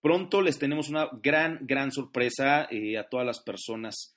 [0.01, 4.16] Pronto les tenemos una gran, gran sorpresa eh, a todas las personas.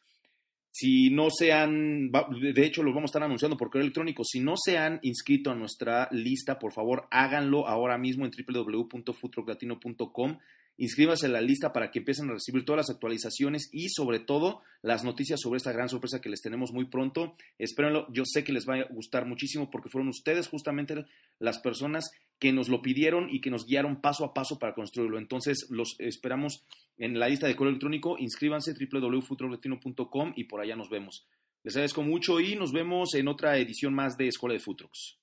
[0.70, 4.41] Si no se han, de hecho los vamos a estar anunciando por correo electrónico, si
[4.41, 10.39] no se han inscrito a nuestra lista, por favor háganlo ahora mismo en www.futroclatino.com
[10.79, 14.62] Inscríbanse en la lista para que empiecen a recibir todas las actualizaciones y sobre todo
[14.81, 17.35] las noticias sobre esta gran sorpresa que les tenemos muy pronto.
[17.59, 21.05] Espérenlo, yo sé que les va a gustar muchísimo porque fueron ustedes justamente
[21.41, 25.18] las personas que nos lo pidieron y que nos guiaron paso a paso para construirlo.
[25.18, 26.64] Entonces los esperamos
[26.97, 28.16] en la lista de correo electrónico.
[28.16, 31.26] Inscríbanse www.futrolatino.com y por allá nos vemos.
[31.64, 35.18] Les agradezco mucho y nos vemos en otra edición más de Escuela de Futrox.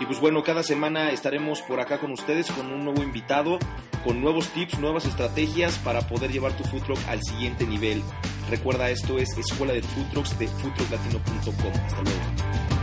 [0.00, 3.58] Y pues bueno, cada semana estaremos por acá con ustedes con un nuevo invitado,
[4.04, 8.02] con nuevos tips, nuevas estrategias para poder llevar tu food al siguiente nivel.
[8.48, 11.72] Recuerda, esto es Escuela de Food de foodtruckslatino.com.
[11.86, 12.79] Hasta luego.